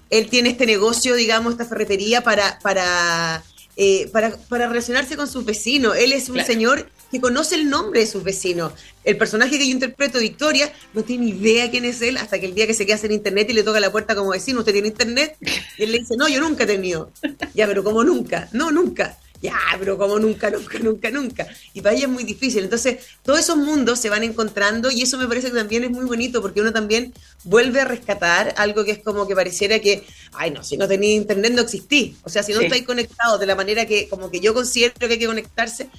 Él 0.10 0.28
tiene 0.28 0.50
este 0.50 0.66
negocio, 0.66 1.16
digamos, 1.16 1.54
esta 1.54 1.64
ferretería 1.64 2.22
para, 2.22 2.60
para, 2.60 3.46
eh, 3.78 4.10
para, 4.12 4.36
para 4.50 4.68
relacionarse 4.68 5.16
con 5.16 5.30
sus 5.30 5.46
vecinos. 5.46 5.96
Él 5.96 6.12
es 6.12 6.28
un 6.28 6.44
señor 6.44 6.90
que 7.16 7.22
conoce 7.22 7.56
el 7.56 7.70
nombre 7.70 8.02
de 8.02 8.08
sus 8.08 8.24
vecinos. 8.24 8.74
El 9.04 9.18
personaje 9.18 9.58
que 9.58 9.66
yo 9.66 9.72
interpreto, 9.72 10.20
Victoria, 10.20 10.72
no 10.94 11.04
tiene 11.04 11.28
idea 11.28 11.72
quién 11.72 11.86
es 11.86 12.02
él 12.02 12.18
hasta 12.18 12.40
que 12.40 12.46
el 12.46 12.56
día 12.56 12.68
que 12.68 12.74
se 12.74 12.86
queda 12.86 13.00
en 13.04 13.14
internet 13.14 13.50
y 13.50 13.54
le 13.54 13.64
toca 13.64 13.80
la 13.80 13.92
puerta 13.92 14.16
como 14.16 14.32
vecino, 14.32 14.60
¿usted 14.60 14.74
tiene 14.74 14.90
internet? 14.90 15.38
Y 15.78 15.84
él 15.84 15.92
le 15.92 16.00
dice, 16.00 16.16
no, 16.18 16.28
yo 16.28 16.42
nunca 16.42 16.64
he 16.64 16.68
tenido. 16.68 17.12
Ya, 17.54 17.68
pero 17.68 17.84
como 17.84 18.04
nunca? 18.04 18.50
No, 18.52 18.72
nunca. 18.72 19.18
Ya, 19.42 19.60
pero 19.78 19.98
como 19.98 20.18
nunca, 20.18 20.50
nunca, 20.50 20.80
nunca, 20.80 21.12
nunca. 21.12 21.48
Y 21.74 21.82
para 21.82 21.96
ella 21.96 22.06
es 22.06 22.12
muy 22.12 22.24
difícil. 22.24 22.64
Entonces, 22.64 22.98
todos 23.22 23.40
esos 23.40 23.58
mundos 23.58 24.00
se 24.00 24.10
van 24.10 24.24
encontrando 24.24 24.90
y 24.90 25.04
eso 25.04 25.18
me 25.18 25.28
parece 25.28 25.52
que 25.52 25.58
también 25.58 25.84
es 25.84 25.92
muy 25.92 26.06
bonito 26.06 26.42
porque 26.42 26.62
uno 26.62 26.74
también 26.74 27.14
vuelve 27.44 27.82
a 27.82 27.86
rescatar 27.86 28.56
algo 28.58 28.84
que 28.84 28.92
es 28.92 29.00
como 29.00 29.28
que 29.28 29.36
pareciera 29.36 29.80
que, 29.80 30.04
ay, 30.34 30.52
no, 30.52 30.64
si 30.64 30.78
no 30.78 30.88
tenía 30.88 31.12
internet 31.12 31.54
no 31.54 31.62
existí. 31.62 32.16
O 32.24 32.30
sea, 32.30 32.44
si 32.44 32.54
no 32.54 32.62
estáis 32.62 32.84
conectados 32.84 33.40
de 33.40 33.46
la 33.46 33.56
manera 33.56 33.86
que 33.86 34.08
como 34.10 34.32
que 34.32 34.40
yo 34.40 34.54
considero 34.54 34.94
que 34.98 35.06
hay 35.06 35.20
que 35.20 35.28
conectarse, 35.28 35.90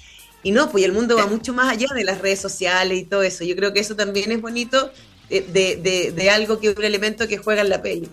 y 0.43 0.53
no, 0.53 0.71
pues 0.71 0.85
el 0.85 0.93
mundo 0.93 1.17
va 1.17 1.27
mucho 1.27 1.53
más 1.53 1.73
allá 1.73 1.89
de 1.95 2.05
las 2.05 2.21
redes 2.21 2.41
sociales 2.41 2.99
y 2.99 3.05
todo 3.05 3.23
eso. 3.23 3.45
Yo 3.45 3.57
creo 3.57 3.73
que 3.73 3.81
eso 3.81 3.97
también 3.97 4.31
es 4.31 4.41
bonito 4.41 4.93
de, 5.29 5.41
de, 5.77 6.13
de, 6.13 6.31
algo 6.31 6.61
que 6.61 6.71
un 6.71 6.85
elemento 6.85 7.27
que 7.27 7.39
juega 7.39 7.63
en 7.63 7.69
la 7.69 7.83
peli. 7.83 8.09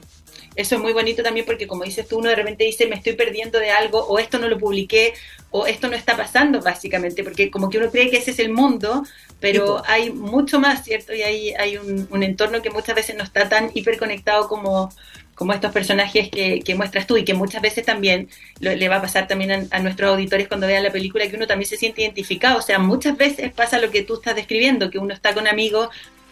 Eso 0.55 0.75
es 0.75 0.81
muy 0.81 0.93
bonito 0.93 1.23
también 1.23 1.45
porque 1.45 1.67
como 1.67 1.83
dices 1.83 2.07
tú, 2.07 2.19
uno 2.19 2.29
de 2.29 2.35
repente 2.35 2.63
dice, 2.63 2.87
me 2.87 2.95
estoy 2.95 3.13
perdiendo 3.13 3.59
de 3.59 3.71
algo, 3.71 3.99
o 3.99 4.19
esto 4.19 4.37
no 4.37 4.47
lo 4.47 4.57
publiqué, 4.57 5.13
o 5.49 5.65
esto 5.65 5.87
no 5.87 5.95
está 5.95 6.15
pasando 6.15 6.61
básicamente, 6.61 7.23
porque 7.23 7.49
como 7.49 7.69
que 7.69 7.77
uno 7.79 7.89
cree 7.89 8.09
que 8.09 8.17
ese 8.17 8.31
es 8.31 8.39
el 8.39 8.51
mundo, 8.51 9.03
pero 9.39 9.81
hay 9.85 10.11
mucho 10.11 10.59
más, 10.59 10.83
¿cierto? 10.83 11.13
Y 11.13 11.21
hay, 11.23 11.53
hay 11.53 11.77
un, 11.77 12.07
un, 12.09 12.23
entorno 12.23 12.61
que 12.61 12.69
muchas 12.69 12.95
veces 12.95 13.15
no 13.15 13.23
está 13.23 13.49
tan 13.49 13.71
hiperconectado 13.73 14.47
como, 14.47 14.91
como 15.35 15.53
estos 15.53 15.71
personajes 15.71 16.29
que, 16.29 16.61
que, 16.61 16.75
muestras 16.75 17.07
tú 17.07 17.17
y 17.17 17.25
que 17.25 17.33
muchas 17.33 17.61
veces 17.61 17.85
también 17.85 18.29
le 18.59 18.89
va 18.89 18.97
a 18.97 19.01
pasar 19.01 19.27
también 19.27 19.67
a, 19.71 19.79
nuestros 19.79 20.11
auditores 20.11 20.47
cuando 20.47 20.67
vean 20.67 20.83
la 20.83 20.91
película 20.91 21.27
que 21.27 21.35
uno 21.35 21.47
también 21.47 21.67
se 21.67 21.77
siente 21.77 22.01
identificado. 22.01 22.59
O 22.59 22.61
sea, 22.61 22.79
muchas 22.79 23.17
veces 23.17 23.51
pasa 23.51 23.79
lo 23.79 23.91
que 23.91 24.03
tú 24.03 24.15
estás 24.15 24.35
describiendo, 24.35 24.89
que 24.89 24.99
uno 24.99 25.13
está 25.13 25.33
con 25.33 25.47
amigos 25.47 25.89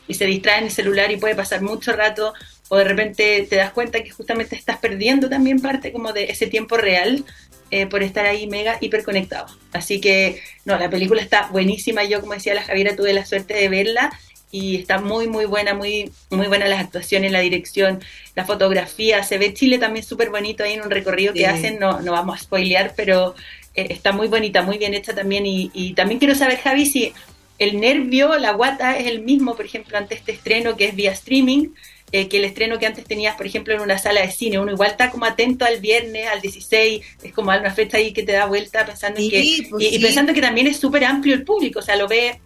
y 0.07 0.13
se 0.13 0.25
distrae 0.25 0.59
en 0.59 0.65
el 0.65 0.71
celular 0.71 1.11
y 1.11 1.17
puede 1.17 1.35
pasar 1.35 1.61
mucho 1.61 1.93
rato 1.93 2.33
o 2.69 2.77
de 2.77 2.83
repente 2.85 3.45
te 3.49 3.55
das 3.57 3.71
cuenta 3.71 4.01
que 4.01 4.11
justamente 4.11 4.55
estás 4.55 4.77
perdiendo 4.77 5.29
también 5.29 5.59
parte 5.61 5.91
como 5.91 6.13
de 6.13 6.25
ese 6.25 6.47
tiempo 6.47 6.77
real 6.77 7.25
eh, 7.69 7.85
por 7.85 8.03
estar 8.03 8.25
ahí 8.25 8.47
mega 8.47 8.77
hiperconectado. 8.81 9.47
Así 9.71 10.01
que, 10.01 10.41
no, 10.65 10.77
la 10.77 10.89
película 10.89 11.21
está 11.21 11.47
buenísima. 11.47 12.03
Yo, 12.03 12.19
como 12.19 12.33
decía 12.33 12.53
la 12.53 12.63
Javiera, 12.63 12.95
tuve 12.95 13.13
la 13.13 13.25
suerte 13.25 13.53
de 13.53 13.69
verla 13.69 14.11
y 14.51 14.75
está 14.75 14.99
muy 14.99 15.27
muy 15.27 15.45
buena, 15.45 15.73
muy 15.73 16.11
muy 16.29 16.47
buena 16.47 16.67
las 16.67 16.81
actuaciones, 16.81 17.31
la 17.31 17.39
dirección, 17.39 17.99
la 18.35 18.45
fotografía, 18.45 19.23
se 19.23 19.37
ve 19.37 19.53
Chile 19.53 19.77
también 19.77 20.05
súper 20.05 20.29
bonito 20.29 20.63
ahí 20.63 20.73
en 20.73 20.81
un 20.81 20.91
recorrido 20.91 21.33
que 21.33 21.47
hacen, 21.47 21.79
no, 21.79 22.01
no 22.01 22.11
vamos 22.11 22.39
a 22.39 22.43
spoilear, 22.43 22.93
pero 22.95 23.35
eh, 23.73 23.87
está 23.89 24.11
muy 24.11 24.27
bonita, 24.27 24.61
muy 24.61 24.77
bien 24.77 24.93
hecha 24.93 25.13
también. 25.13 25.45
Y, 25.45 25.71
y, 25.73 25.93
también 25.93 26.19
quiero 26.19 26.35
saber 26.35 26.57
Javi 26.57 26.85
si 26.85 27.13
el 27.59 27.79
nervio, 27.79 28.37
la 28.37 28.53
guata 28.53 28.97
es 28.97 29.07
el 29.07 29.21
mismo, 29.21 29.55
por 29.55 29.65
ejemplo, 29.65 29.97
ante 29.97 30.15
este 30.15 30.31
estreno 30.31 30.75
que 30.75 30.85
es 30.85 30.95
vía 30.95 31.11
streaming, 31.11 31.69
eh, 32.11 32.27
que 32.27 32.37
el 32.37 32.45
estreno 32.45 32.77
que 32.77 32.85
antes 32.85 33.05
tenías, 33.05 33.37
por 33.37 33.45
ejemplo, 33.45 33.73
en 33.73 33.81
una 33.81 33.97
sala 33.97 34.21
de 34.21 34.31
cine. 34.31 34.59
Uno 34.59 34.73
igual 34.73 34.91
está 34.91 35.11
como 35.11 35.25
atento 35.25 35.63
al 35.63 35.79
viernes, 35.79 36.27
al 36.27 36.41
16, 36.41 37.05
es 37.23 37.31
como 37.33 37.51
una 37.51 37.73
fecha 37.73 37.97
ahí 37.97 38.11
que 38.11 38.23
te 38.23 38.33
da 38.33 38.47
vuelta 38.47 38.85
pensando 38.85 39.19
que... 39.19 39.67
Pues 39.69 39.93
y, 39.93 39.99
pensando 39.99 40.33
que 40.33 40.41
también 40.41 40.67
es 40.67 40.77
súper 40.77 41.05
amplio 41.05 41.35
el 41.35 41.43
público, 41.43 41.79
o 41.79 41.81
sea, 41.81 41.95
lo 41.95 42.07
ve 42.07 42.39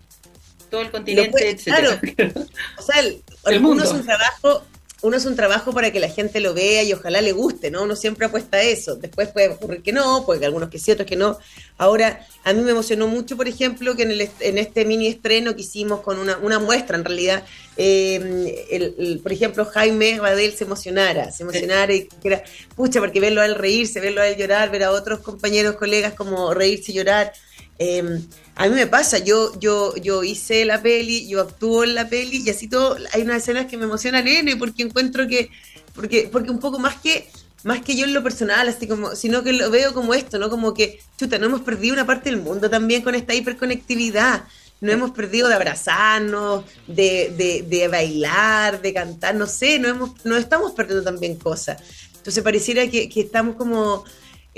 todo 0.75 0.83
el 0.83 0.91
continente, 0.91 1.55
Claro. 1.63 1.89
o 2.77 2.81
sea, 2.81 2.99
el, 2.99 3.61
mundo 3.61 3.85
es 3.85 3.91
un 3.91 4.05
trabajo 4.05 4.65
uno 5.05 5.17
es 5.17 5.25
un 5.25 5.35
trabajo 5.35 5.71
para 5.71 5.91
que 5.91 5.99
la 5.99 6.09
gente 6.09 6.39
lo 6.39 6.55
vea 6.55 6.81
y 6.81 6.91
ojalá 6.91 7.21
le 7.21 7.31
guste, 7.31 7.69
¿no? 7.69 7.83
Uno 7.83 7.95
siempre 7.95 8.25
apuesta 8.25 8.57
a 8.57 8.63
eso. 8.63 8.95
Después 8.95 9.27
puede 9.29 9.49
ocurrir 9.49 9.83
que 9.83 9.91
no, 9.91 10.25
puede 10.25 10.39
que 10.39 10.47
algunos 10.47 10.69
que 10.69 10.79
sí, 10.79 10.91
otros 10.91 11.07
que 11.07 11.15
no. 11.15 11.37
Ahora, 11.77 12.25
a 12.43 12.53
mí 12.53 12.61
me 12.61 12.71
emocionó 12.71 13.07
mucho, 13.07 13.37
por 13.37 13.47
ejemplo, 13.47 13.95
que 13.95 14.01
en, 14.01 14.11
el, 14.11 14.29
en 14.39 14.57
este 14.57 14.83
mini 14.83 15.07
estreno 15.07 15.55
que 15.55 15.61
hicimos 15.61 15.99
con 15.99 16.17
una, 16.17 16.37
una 16.37 16.57
muestra, 16.57 16.97
en 16.97 17.05
realidad, 17.05 17.43
eh, 17.77 18.65
el, 18.71 19.19
por 19.19 19.31
ejemplo, 19.31 19.65
Jaime 19.65 20.19
Badel 20.19 20.53
se 20.53 20.63
emocionara, 20.63 21.31
se 21.31 21.43
emocionara 21.43 21.93
y 21.93 22.07
que 22.07 22.27
era, 22.27 22.43
pucha, 22.75 22.99
porque 22.99 23.19
verlo 23.19 23.41
a 23.41 23.45
él 23.45 23.53
reírse, 23.53 23.99
verlo 23.99 24.21
a 24.21 24.27
él 24.27 24.37
llorar, 24.37 24.71
ver 24.71 24.85
a 24.85 24.91
otros 24.91 25.19
compañeros, 25.19 25.75
colegas 25.75 26.15
como 26.15 26.51
reírse 26.55 26.91
y 26.91 26.95
llorar. 26.95 27.31
Eh, 27.77 28.21
a 28.55 28.67
mí 28.67 28.75
me 28.75 28.87
pasa, 28.87 29.17
yo, 29.17 29.51
yo, 29.59 29.95
yo 29.97 30.23
hice 30.23 30.63
la 30.63 30.81
peli, 30.81 31.27
yo 31.27 31.41
actúo 31.41 31.83
en 31.83 31.93
la 31.93 32.07
peli 32.07 32.41
y 32.45 32.49
así 32.49 32.69
todo, 32.69 32.95
hay 33.11 33.21
unas 33.23 33.43
escenas 33.43 33.65
que 33.65 33.75
me 33.75 33.83
emocionan 33.83 34.27
N 34.27 34.55
porque 34.55 34.83
encuentro 34.83 35.27
que, 35.27 35.49
porque, 35.93 36.29
porque 36.31 36.51
un 36.51 36.59
poco 36.59 36.79
más 36.79 36.95
que, 36.95 37.29
más 37.63 37.81
que 37.81 37.97
yo 37.97 38.05
en 38.05 38.13
lo 38.13 38.23
personal, 38.23 38.69
así 38.69 38.87
como, 38.87 39.13
sino 39.15 39.43
que 39.43 39.51
lo 39.51 39.69
veo 39.71 39.93
como 39.93 40.13
esto, 40.13 40.39
¿no? 40.39 40.49
Como 40.49 40.73
que, 40.73 41.01
chuta, 41.17 41.37
no 41.37 41.47
hemos 41.47 41.61
perdido 41.61 41.93
una 41.93 42.05
parte 42.05 42.29
del 42.29 42.39
mundo 42.39 42.69
también 42.69 43.01
con 43.01 43.13
esta 43.13 43.33
hiperconectividad. 43.33 44.45
No 44.81 44.91
hemos 44.91 45.11
perdido 45.11 45.47
de 45.47 45.55
abrazarnos, 45.55 46.65
de, 46.85 47.33
de, 47.35 47.65
de 47.67 47.87
bailar, 47.87 48.81
de 48.81 48.93
cantar, 48.93 49.33
no 49.33 49.47
sé, 49.47 49.79
no, 49.79 49.87
hemos, 49.87 50.25
no 50.25 50.37
estamos 50.37 50.73
perdiendo 50.73 51.03
también 51.03 51.35
cosas. 51.35 51.81
Entonces 52.15 52.43
pareciera 52.43 52.87
que, 52.89 53.09
que 53.09 53.21
estamos 53.21 53.55
como... 53.55 54.03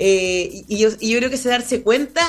Eh, 0.00 0.62
y, 0.68 0.78
yo, 0.78 0.90
y 1.00 1.10
yo 1.10 1.18
creo 1.18 1.28
que 1.28 1.36
se 1.36 1.48
darse 1.48 1.82
cuenta 1.82 2.22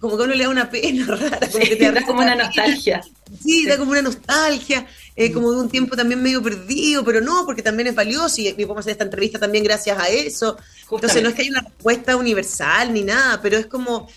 como 0.00 0.16
que 0.16 0.24
a 0.24 0.26
uno 0.26 0.34
le 0.34 0.42
da 0.42 0.50
una 0.50 0.68
pena 0.68 1.06
rara, 1.16 1.48
como 1.50 1.64
que 1.64 1.76
te 1.76 1.92
da 1.92 2.04
como 2.04 2.20
una 2.20 2.34
nostalgia. 2.34 3.04
Sí, 3.40 3.66
da 3.66 3.78
como 3.78 3.92
una 3.92 4.02
nostalgia, 4.02 4.86
eh, 5.14 5.30
como 5.32 5.52
de 5.52 5.60
un 5.60 5.68
tiempo 5.68 5.96
también 5.96 6.20
medio 6.20 6.42
perdido, 6.42 7.04
pero 7.04 7.20
no, 7.20 7.46
porque 7.46 7.62
también 7.62 7.86
es 7.86 7.94
valioso 7.94 8.40
y, 8.40 8.52
podemos 8.52 8.78
hacer 8.78 8.92
esta 8.92 9.04
entrevista 9.04 9.38
también 9.38 9.62
gracias 9.62 9.96
a 9.96 10.08
eso. 10.08 10.56
Entonces 10.90 11.22
no 11.22 11.28
es 11.28 11.36
que 11.36 11.42
haya 11.42 11.52
una 11.52 11.60
respuesta 11.60 12.16
universal 12.16 12.92
ni 12.92 13.02
nada, 13.02 13.40
pero 13.40 13.58
es 13.58 13.66
como 13.66 14.08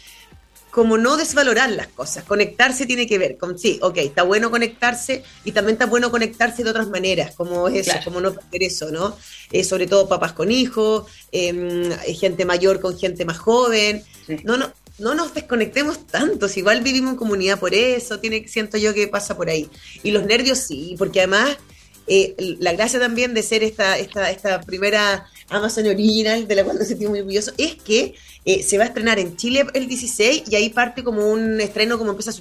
como 0.78 1.00
no 1.00 1.18
desvalorar 1.18 1.72
las 1.72 1.88
cosas. 1.88 2.24
Conectarse 2.24 2.86
tiene 2.86 3.08
que 3.08 3.18
ver 3.18 3.36
con, 3.36 3.58
sí, 3.58 3.80
ok, 3.82 3.98
está 3.98 4.22
bueno 4.22 4.52
conectarse 4.52 5.24
y 5.44 5.52
también 5.52 5.74
está 5.74 5.88
bueno 5.88 6.12
conectarse 6.12 6.64
de 6.64 6.70
otras 6.70 6.88
maneras, 6.90 7.34
como 7.34 7.68
es 7.68 7.88
eso, 7.88 7.98
como 8.04 8.22
no 8.22 8.32
perder 8.32 8.62
eso, 8.62 8.92
¿no? 8.92 9.18
Eh, 9.52 9.64
sobre 9.64 9.88
todo 9.88 10.08
papás 10.08 10.34
con 10.34 10.52
hijos, 10.52 11.08
em, 11.32 11.90
gente 12.20 12.46
mayor 12.46 12.80
con 12.80 12.96
gente 12.96 13.26
más 13.26 13.40
joven. 13.40 14.04
No, 14.44 14.56
no, 14.56 14.72
no 15.00 15.16
nos 15.16 15.34
desconectemos 15.34 16.06
tanto, 16.06 16.48
si 16.48 16.60
igual 16.60 16.82
vivimos 16.82 17.14
en 17.14 17.18
comunidad 17.18 17.60
por 17.60 17.74
eso, 17.74 18.20
tiene, 18.20 18.48
siento 18.48 18.78
yo 18.78 18.94
que 18.94 19.08
pasa 19.08 19.36
por 19.36 19.50
ahí. 19.50 19.68
Y 20.04 20.12
los 20.12 20.28
nervios 20.28 20.60
sí, 20.60 20.94
porque 21.00 21.22
además 21.22 21.58
eh, 22.06 22.36
la 22.60 22.74
gracia 22.74 23.00
también 23.00 23.34
de 23.34 23.42
ser 23.42 23.64
esta, 23.64 23.98
esta, 23.98 24.30
esta 24.30 24.62
primera 24.62 25.26
Amazon 25.50 25.88
Original, 25.88 26.48
de 26.48 26.56
la 26.56 26.64
cual 26.64 26.78
me 26.78 26.86
sentí 26.86 27.08
muy 27.08 27.20
orgulloso, 27.20 27.52
es 27.58 27.76
que 27.76 28.16
eh, 28.46 28.64
se 28.64 28.78
va 28.78 28.86
a 28.86 28.88
estrenar 28.88 29.20
en 29.20 29.36
Chile 29.38 29.66
el 29.74 29.88
16 29.88 30.44
y 30.50 30.56
ahí 30.56 30.70
parte 30.70 31.04
como 31.04 31.28
un 31.28 31.60
estreno 31.62 31.98
como 31.98 32.12
empieza 32.12 32.32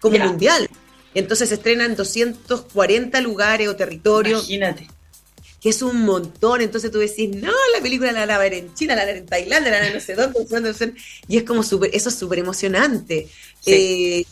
como 0.00 0.18
mundial. 0.18 0.68
Entonces 1.14 1.48
se 1.48 1.54
estrena 1.54 1.84
en 1.84 1.96
240 1.96 3.20
lugares 3.20 3.68
o 3.68 3.76
territorios. 3.76 4.42
Imagínate. 4.42 4.88
Que 5.60 5.70
es 5.70 5.80
un 5.80 6.02
montón. 6.02 6.60
Entonces 6.60 6.90
tú 6.90 6.98
decís, 6.98 7.30
no, 7.34 7.52
la 7.74 7.82
película 7.82 8.12
la 8.12 8.20
van 8.20 8.30
a 8.32 8.38
ver 8.38 8.54
en 8.54 8.74
China, 8.74 8.94
la 8.94 9.02
van 9.02 9.08
a 9.08 9.12
ver 9.12 9.22
en 9.22 9.26
Tailandia, 9.26 9.70
la 9.70 9.78
van 9.78 9.86
a 9.86 9.90
ver 9.92 9.94
no 9.94 10.06
sé 10.06 10.14
dónde. 10.14 10.94
Y 11.28 11.38
es 11.38 11.44
como 11.44 11.62
súper, 11.62 11.90
eso 11.94 12.10
es 12.10 12.14
súper 12.14 12.38
emocionante. 12.38 13.28
Eh, 13.64 14.24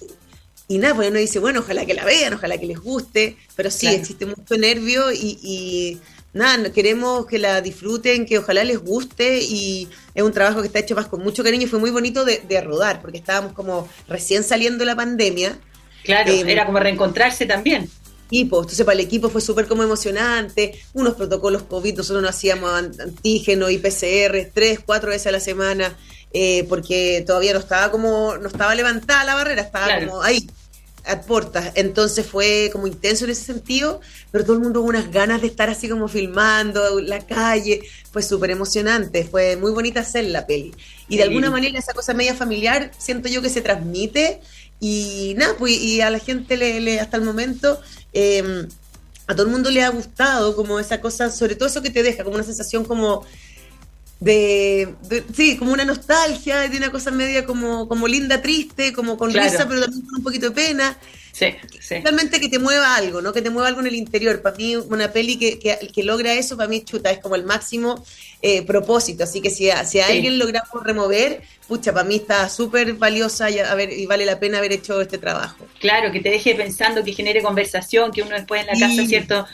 y 0.69 0.79
nada, 0.79 0.95
pues 0.95 1.11
uno 1.11 1.19
dice, 1.19 1.39
bueno, 1.39 1.61
ojalá 1.61 1.87
que 1.87 1.95
la 1.95 2.05
vean, 2.05 2.35
ojalá 2.35 2.59
que 2.59 2.67
les 2.67 2.79
guste, 2.79 3.37
pero 3.57 3.71
sí, 3.71 3.87
existe 3.87 4.27
mucho 4.27 4.57
nervio 4.57 5.13
y 5.13 5.99
nada, 6.35 6.71
queremos 6.73 7.27
que 7.27 7.39
la 7.39 7.63
disfruten, 7.63 8.27
que 8.27 8.39
ojalá 8.39 8.65
les 8.65 8.79
guste 8.79 9.39
y 9.41 9.89
es 10.15 10.23
un 10.23 10.33
trabajo 10.33 10.61
que 10.61 10.67
está 10.67 10.81
hecho 10.81 10.95
más 10.95 11.07
con 11.07 11.23
mucho 11.23 11.43
cariño 11.43 11.65
y 11.65 11.69
fue 11.69 11.79
muy 11.79 11.91
bonito 11.91 12.25
de, 12.25 12.61
rodar 12.61 13.01
porque 13.01 13.19
estábamos 13.19 13.53
como 13.53 13.89
recién 14.09 14.45
saliendo 14.45 14.81
de 14.81 14.87
la 14.87 14.97
pandemia. 14.97 15.59
Claro, 16.03 16.31
eh, 16.31 16.45
era 16.47 16.67
como 16.67 16.81
reencontrarse 16.81 17.47
también. 17.47 17.89
Equipo, 18.27 18.61
entonces 18.61 18.85
para 18.85 18.99
el 18.99 19.05
equipo 19.05 19.29
fue 19.29 19.41
súper 19.41 19.67
como 19.67 19.83
emocionante, 19.83 20.81
unos 20.93 21.15
protocolos 21.15 21.63
COVID, 21.63 21.99
nosotros 21.99 22.23
no 22.23 22.29
hacíamos 22.29 22.71
antígeno 22.73 23.71
y 23.71 23.79
PCR 23.79 24.51
tres, 24.53 24.81
cuatro 24.85 25.11
veces 25.11 25.29
a 25.29 25.33
la 25.33 25.41
semana, 25.41 25.97
eh, 26.33 26.65
porque 26.69 27.23
todavía 27.27 27.53
no 27.53 27.61
estaba 27.61 27.91
como, 27.91 28.37
no 28.39 28.49
estaba 28.49 28.75
levantada 28.75 29.25
la 29.25 29.35
barrera, 29.35 29.63
estaba 29.63 30.01
como 30.01 30.23
ahí, 30.23 30.49
Entonces 31.75 32.27
fue 32.27 32.71
como 32.73 32.87
intenso 32.87 33.25
en 33.25 33.31
ese 33.31 33.45
sentido, 33.45 34.01
pero 34.31 34.45
todo 34.45 34.57
el 34.57 34.63
mundo 34.63 34.81
con 34.81 34.91
unas 34.91 35.11
ganas 35.11 35.41
de 35.41 35.49
estar 35.49 35.69
así 35.69 35.89
como 35.89 36.09
filmando 36.09 37.01
la 37.01 37.21
calle. 37.21 37.83
Fue 38.13 38.23
súper 38.23 38.51
emocionante, 38.51 39.25
fue 39.25 39.57
muy 39.57 39.73
bonita 39.73 40.01
hacer 40.01 40.25
la 40.25 40.47
peli. 40.47 40.75
Y 41.09 41.17
de 41.17 41.25
alguna 41.25 41.51
manera 41.51 41.79
esa 41.79 41.93
cosa 41.93 42.15
media 42.15 42.35
familiar 42.35 42.91
siento 42.97 43.29
yo 43.29 43.43
que 43.43 43.51
se 43.51 43.61
transmite 43.61 44.41
y 44.81 45.35
nada, 45.37 45.55
pues 45.59 45.73
y 45.73 46.01
a 46.01 46.11
la 46.11 46.19
gente 46.19 46.57
le, 46.57 47.01
hasta 47.01 47.17
el 47.17 47.23
momento... 47.23 47.81
Em, 48.13 48.69
a 49.27 49.35
todo 49.35 49.47
el 49.47 49.53
mundo 49.53 49.71
le 49.71 49.83
ha 49.83 49.89
gustado 49.89 50.55
como 50.55 50.79
esa 50.79 51.01
cosa, 51.01 51.31
sobre 51.31 51.55
todo 51.55 51.67
eso 51.69 51.81
que 51.81 51.89
te 51.89 52.03
deja, 52.03 52.25
como 52.25 52.35
una 52.35 52.45
sensación 52.45 52.85
como 52.85 53.25
de, 54.25 54.95
sí, 55.35 55.59
como 55.59 55.73
una 55.73 55.85
nostalgia, 55.85 56.61
de 56.61 56.77
una 56.79 56.91
cosa 56.91 57.11
media 57.11 57.45
como, 57.45 57.87
como 57.87 58.09
linda, 58.09 58.41
triste, 58.41 58.93
como 58.93 59.19
con 59.19 59.33
risa, 59.33 59.69
pero 59.69 59.83
también 59.83 60.07
con 60.07 60.17
un 60.17 60.25
poquito 60.25 60.49
de 60.49 60.55
pena. 60.55 60.97
Sí, 61.33 61.47
sí. 61.81 61.97
Realmente 61.97 62.41
que 62.41 62.49
te 62.49 62.61
mueva 62.61 62.95
algo, 62.95 63.21
¿no? 63.21 63.33
Que 63.33 63.43
te 63.43 63.51
mueva 63.51 63.69
algo 63.69 63.81
en 63.81 63.89
el 63.89 63.97
interior. 63.97 64.41
Para 64.41 64.57
mí, 64.57 64.77
una 64.77 65.13
peli 65.13 65.37
que, 65.37 65.59
que, 65.59 66.03
logra 66.05 66.33
eso, 66.33 66.57
para 66.57 66.69
mí, 66.69 66.83
chuta, 66.85 67.11
es 67.11 67.19
como 67.19 67.35
el 67.35 67.45
máximo 67.45 68.03
eh, 68.41 68.63
propósito. 68.63 69.25
Así 69.25 69.43
que 69.43 69.51
si, 69.51 69.69
si 69.85 70.01
a 70.01 70.07
alguien 70.07 70.39
logramos 70.39 70.83
remover, 70.85 71.43
pucha, 71.67 71.93
para 71.93 72.05
mí 72.05 72.17
está 72.17 72.49
súper 72.49 72.95
valiosa 72.95 73.51
y, 73.51 73.59
a 73.59 73.75
ver, 73.75 73.93
y 73.93 74.07
vale 74.07 74.25
la 74.25 74.39
pena 74.39 74.59
haber 74.59 74.73
hecho 74.73 75.01
este 75.01 75.19
trabajo. 75.19 75.67
Claro, 75.81 76.13
que 76.13 76.21
te 76.21 76.31
deje 76.31 76.55
pensando, 76.55 77.03
que 77.03 77.13
genere 77.13 77.43
conversación, 77.43 78.13
que 78.13 78.23
uno 78.23 78.37
después 78.37 78.61
en 78.61 78.69
la 78.69 78.89
casa, 78.89 79.05
¿cierto? 79.05 79.47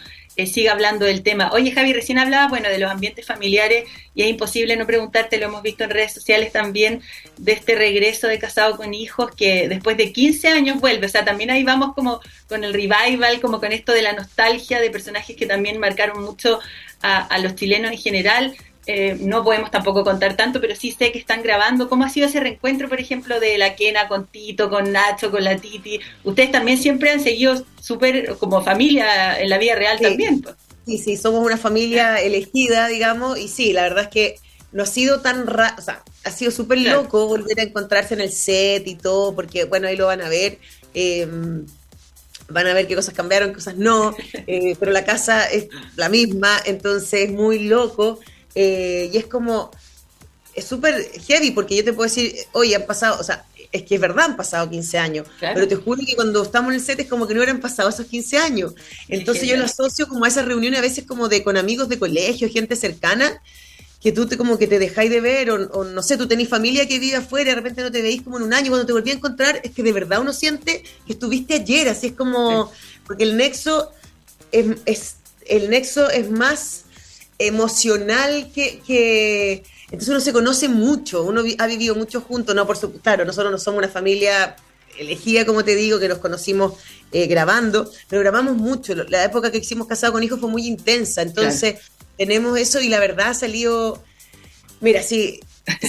Eh, 0.42 0.46
siga 0.46 0.72
hablando 0.72 1.04
del 1.04 1.22
tema. 1.22 1.50
Oye, 1.52 1.72
Javi, 1.72 1.92
recién 1.92 2.18
hablaba, 2.18 2.48
bueno, 2.48 2.68
de 2.68 2.78
los 2.78 2.90
ambientes 2.90 3.26
familiares 3.26 3.88
y 4.14 4.22
es 4.22 4.28
imposible 4.28 4.76
no 4.76 4.86
preguntarte, 4.86 5.38
lo 5.38 5.46
hemos 5.46 5.62
visto 5.62 5.84
en 5.84 5.90
redes 5.90 6.12
sociales 6.12 6.52
también, 6.52 7.02
de 7.36 7.52
este 7.52 7.74
regreso 7.74 8.26
de 8.26 8.38
casado 8.38 8.76
con 8.76 8.94
hijos 8.94 9.30
que 9.34 9.68
después 9.68 9.96
de 9.96 10.12
15 10.12 10.48
años 10.48 10.80
vuelve. 10.80 11.06
O 11.06 11.10
sea, 11.10 11.24
también 11.24 11.50
ahí 11.50 11.64
vamos 11.64 11.94
como 11.94 12.20
con 12.48 12.64
el 12.64 12.72
revival, 12.72 13.40
como 13.40 13.60
con 13.60 13.72
esto 13.72 13.92
de 13.92 14.02
la 14.02 14.12
nostalgia 14.12 14.80
de 14.80 14.90
personajes 14.90 15.36
que 15.36 15.46
también 15.46 15.78
marcaron 15.78 16.22
mucho 16.22 16.60
a 17.02 17.38
los 17.38 17.54
chilenos 17.54 17.92
en 17.92 17.98
general. 17.98 18.54
Eh, 18.92 19.16
no 19.20 19.44
podemos 19.44 19.70
tampoco 19.70 20.02
contar 20.02 20.36
tanto, 20.36 20.60
pero 20.60 20.74
sí 20.74 20.90
sé 20.90 21.12
que 21.12 21.18
están 21.20 21.44
grabando. 21.44 21.88
¿Cómo 21.88 22.04
ha 22.04 22.08
sido 22.10 22.26
ese 22.26 22.40
reencuentro, 22.40 22.88
por 22.88 23.00
ejemplo, 23.00 23.38
de 23.38 23.56
la 23.56 23.76
Kena 23.76 24.08
con 24.08 24.26
Tito, 24.26 24.68
con 24.68 24.90
Nacho, 24.90 25.30
con 25.30 25.44
la 25.44 25.56
Titi? 25.58 26.00
Ustedes 26.24 26.50
también 26.50 26.76
siempre 26.76 27.12
han 27.12 27.20
seguido 27.20 27.64
súper 27.80 28.36
como 28.38 28.64
familia 28.64 29.40
en 29.40 29.48
la 29.48 29.58
vida 29.58 29.76
real 29.76 30.00
también. 30.00 30.42
Pues. 30.42 30.56
Sí, 30.86 30.98
sí, 30.98 31.16
somos 31.16 31.46
una 31.46 31.56
familia 31.56 32.20
elegida, 32.20 32.88
digamos, 32.88 33.38
y 33.38 33.46
sí, 33.46 33.72
la 33.72 33.82
verdad 33.82 34.04
es 34.04 34.10
que 34.10 34.34
no 34.72 34.82
ha 34.82 34.86
sido 34.86 35.20
tan 35.20 35.46
raro, 35.46 35.76
o 35.78 35.82
sea, 35.82 36.02
ha 36.24 36.30
sido 36.32 36.50
súper 36.50 36.78
loco 36.78 37.28
volver 37.28 37.60
a 37.60 37.62
encontrarse 37.62 38.14
en 38.14 38.22
el 38.22 38.32
set 38.32 38.88
y 38.88 38.96
todo, 38.96 39.36
porque 39.36 39.66
bueno, 39.66 39.86
ahí 39.86 39.96
lo 39.96 40.06
van 40.06 40.20
a 40.20 40.28
ver. 40.28 40.58
Em, 40.94 41.64
van 42.48 42.66
a 42.66 42.74
ver 42.74 42.88
qué 42.88 42.96
cosas 42.96 43.14
cambiaron, 43.14 43.50
qué 43.50 43.54
cosas 43.54 43.76
no, 43.76 44.16
eh, 44.48 44.74
pero 44.80 44.90
la 44.90 45.04
casa 45.04 45.44
es 45.44 45.68
la 45.94 46.08
misma, 46.08 46.60
entonces 46.64 47.28
es 47.28 47.30
muy 47.30 47.60
loco. 47.60 48.18
Eh, 48.54 49.10
y 49.12 49.16
es 49.16 49.26
como, 49.26 49.70
es 50.54 50.64
súper 50.64 51.10
heavy 51.26 51.50
porque 51.52 51.76
yo 51.76 51.84
te 51.84 51.92
puedo 51.92 52.08
decir, 52.08 52.34
oye, 52.52 52.74
han 52.74 52.86
pasado, 52.86 53.20
o 53.20 53.22
sea, 53.22 53.44
es 53.72 53.82
que 53.82 53.94
es 53.94 54.00
verdad, 54.00 54.26
han 54.26 54.36
pasado 54.36 54.68
15 54.68 54.98
años, 54.98 55.28
pero 55.38 55.68
te 55.68 55.76
juro 55.76 56.02
que 56.04 56.16
cuando 56.16 56.42
estamos 56.42 56.70
en 56.70 56.80
el 56.80 56.84
set 56.84 57.00
es 57.00 57.08
como 57.08 57.26
que 57.26 57.34
no 57.34 57.40
hubieran 57.40 57.60
pasado 57.60 57.88
esos 57.88 58.06
15 58.06 58.38
años. 58.38 58.74
Entonces 59.08 59.48
yo 59.48 59.56
lo 59.56 59.64
asocio 59.64 60.08
como 60.08 60.24
a 60.24 60.28
esas 60.28 60.44
reuniones 60.44 60.78
a 60.80 60.82
veces 60.82 61.04
como 61.06 61.28
de 61.28 61.44
con 61.44 61.56
amigos 61.56 61.88
de 61.88 61.98
colegio, 61.98 62.48
gente 62.50 62.74
cercana, 62.74 63.40
que 64.00 64.12
tú 64.12 64.26
te, 64.26 64.36
como 64.36 64.58
que 64.58 64.66
te 64.66 64.78
dejáis 64.78 65.10
de 65.10 65.20
ver, 65.20 65.50
o, 65.50 65.84
no 65.84 66.02
sé, 66.02 66.16
tú 66.16 66.26
tenés 66.26 66.48
familia 66.48 66.88
que 66.88 66.98
vive 66.98 67.16
afuera 67.16 67.50
y 67.50 67.54
de 67.54 67.60
repente 67.60 67.82
no 67.82 67.92
te 67.92 68.02
veis 68.02 68.22
como 68.22 68.38
en 68.38 68.44
un 68.44 68.54
año, 68.54 68.70
cuando 68.70 68.86
te 68.86 68.92
volví 68.92 69.10
a 69.10 69.14
encontrar, 69.14 69.60
es 69.62 69.72
que 69.72 69.82
de 69.82 69.92
verdad 69.92 70.20
uno 70.20 70.32
siente 70.32 70.82
que 71.06 71.12
estuviste 71.12 71.54
ayer, 71.54 71.88
así 71.88 72.08
es 72.08 72.12
como, 72.14 72.72
porque 73.06 73.24
el 73.24 73.36
nexo 73.36 73.92
es, 74.52 74.66
es, 74.86 75.16
el 75.46 75.68
nexo 75.68 76.08
es 76.10 76.30
más 76.30 76.86
emocional 77.40 78.50
que, 78.54 79.62
Entonces 79.86 80.08
uno 80.08 80.20
se 80.20 80.32
conoce 80.32 80.68
mucho, 80.68 81.24
uno 81.24 81.42
ha 81.58 81.66
vivido 81.66 81.94
mucho 81.94 82.20
juntos, 82.20 82.54
no 82.54 82.66
por 82.66 82.76
su... 82.76 82.92
Claro, 83.00 83.24
nosotros 83.24 83.50
no 83.50 83.58
somos 83.58 83.78
una 83.78 83.88
familia 83.88 84.56
elegida, 84.98 85.46
como 85.46 85.64
te 85.64 85.74
digo, 85.74 85.98
que 85.98 86.08
nos 86.08 86.18
conocimos 86.18 86.74
eh, 87.12 87.26
grabando, 87.26 87.90
pero 88.08 88.20
grabamos 88.20 88.56
mucho. 88.56 88.94
La 88.94 89.24
época 89.24 89.50
que 89.50 89.58
hicimos 89.58 89.86
Casado 89.86 90.12
con 90.12 90.22
Hijos 90.22 90.38
fue 90.38 90.50
muy 90.50 90.66
intensa, 90.66 91.22
entonces 91.22 91.76
tenemos 92.18 92.58
eso 92.58 92.80
y 92.80 92.88
la 92.88 93.00
verdad 93.00 93.30
ha 93.30 93.34
salido... 93.34 94.02
Mira, 94.80 95.02
si, 95.02 95.40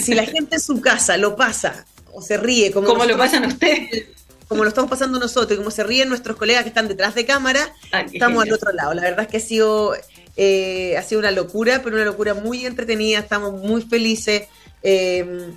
si 0.02 0.14
la 0.14 0.24
gente 0.24 0.56
en 0.56 0.60
su 0.60 0.80
casa 0.80 1.16
lo 1.18 1.36
pasa 1.36 1.84
o 2.12 2.22
se 2.22 2.38
ríe, 2.38 2.72
como... 2.72 2.88
Como 2.88 3.04
lo 3.04 3.16
pasan 3.18 3.44
ustedes 3.44 4.06
como 4.52 4.64
lo 4.64 4.68
estamos 4.68 4.90
pasando 4.90 5.18
nosotros 5.18 5.52
y 5.52 5.56
como 5.56 5.70
se 5.70 5.82
ríen 5.82 6.10
nuestros 6.10 6.36
colegas 6.36 6.62
que 6.62 6.68
están 6.68 6.86
detrás 6.86 7.14
de 7.14 7.24
cámara, 7.24 7.74
ah, 7.90 8.02
estamos 8.02 8.42
al 8.42 8.52
otro 8.52 8.70
lado. 8.72 8.92
La 8.92 9.00
verdad 9.00 9.22
es 9.22 9.28
que 9.28 9.38
ha 9.38 9.40
sido 9.40 9.94
eh, 10.36 10.96
ha 10.96 11.02
sido 11.02 11.20
una 11.20 11.30
locura, 11.30 11.80
pero 11.82 11.96
una 11.96 12.04
locura 12.04 12.34
muy 12.34 12.64
entretenida, 12.66 13.18
estamos 13.18 13.60
muy 13.60 13.82
felices. 13.82 14.44
Eh, 14.82 15.52